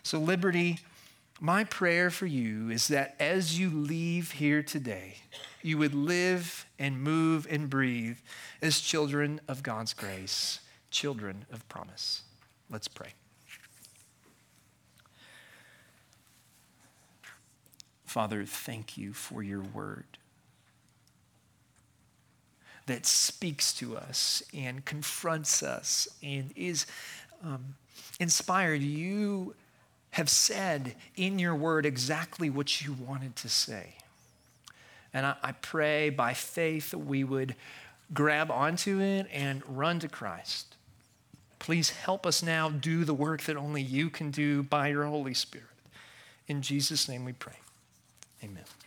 So, 0.04 0.20
Liberty, 0.20 0.80
my 1.40 1.64
prayer 1.64 2.10
for 2.10 2.26
you 2.26 2.70
is 2.70 2.90
that 2.90 3.16
as 3.20 3.58
you 3.58 3.70
leave 3.70 4.32
here 4.32 4.62
today, 4.62 5.16
you 5.62 5.78
would 5.78 5.96
live 5.96 6.66
and 6.78 7.02
move 7.02 7.48
and 7.50 7.70
breathe 7.70 8.18
as 8.62 8.82
children 8.82 9.40
of 9.48 9.64
God's 9.64 9.94
grace, 9.94 10.60
children 10.92 11.46
of 11.52 11.68
promise. 11.70 12.24
Let's 12.70 12.90
pray. 12.90 13.14
Father, 18.13 18.45
thank 18.45 18.95
you 18.95 19.12
for 19.12 19.41
your 19.41 19.62
word 19.62 20.06
that 22.86 23.08
speaks 23.08 23.73
to 23.73 23.97
us 23.97 24.43
and 24.54 24.86
confronts 24.86 25.63
us 25.63 26.08
and 26.21 26.52
is 26.56 26.86
um, 27.43 27.73
inspired. 28.19 28.84
You 28.84 29.56
have 30.12 30.30
said 30.30 30.93
in 31.15 31.39
your 31.39 31.56
word 31.56 31.88
exactly 31.88 32.52
what 32.52 32.86
you 32.86 32.93
wanted 32.93 33.36
to 33.38 33.49
say. 33.49 33.95
And 35.12 35.26
I, 35.26 35.36
I 35.41 35.52
pray 35.54 36.12
by 36.12 36.36
faith 36.36 36.91
that 36.91 36.99
we 36.99 37.23
would 37.23 37.56
grab 38.13 38.52
onto 38.52 38.99
it 39.02 39.26
and 39.34 39.63
run 39.67 39.97
to 40.02 40.08
Christ. 40.08 40.76
Please 41.58 41.89
help 41.89 42.28
us 42.28 42.43
now 42.43 42.69
do 42.69 43.06
the 43.06 43.13
work 43.15 43.41
that 43.45 43.58
only 43.58 43.82
you 43.82 44.12
can 44.12 44.30
do 44.30 44.62
by 44.62 44.89
your 44.89 45.06
Holy 45.06 45.34
Spirit. 45.34 45.65
In 46.47 46.62
Jesus' 46.62 47.10
name 47.10 47.26
we 47.26 47.34
pray. 47.34 47.56
Amen. 48.43 48.83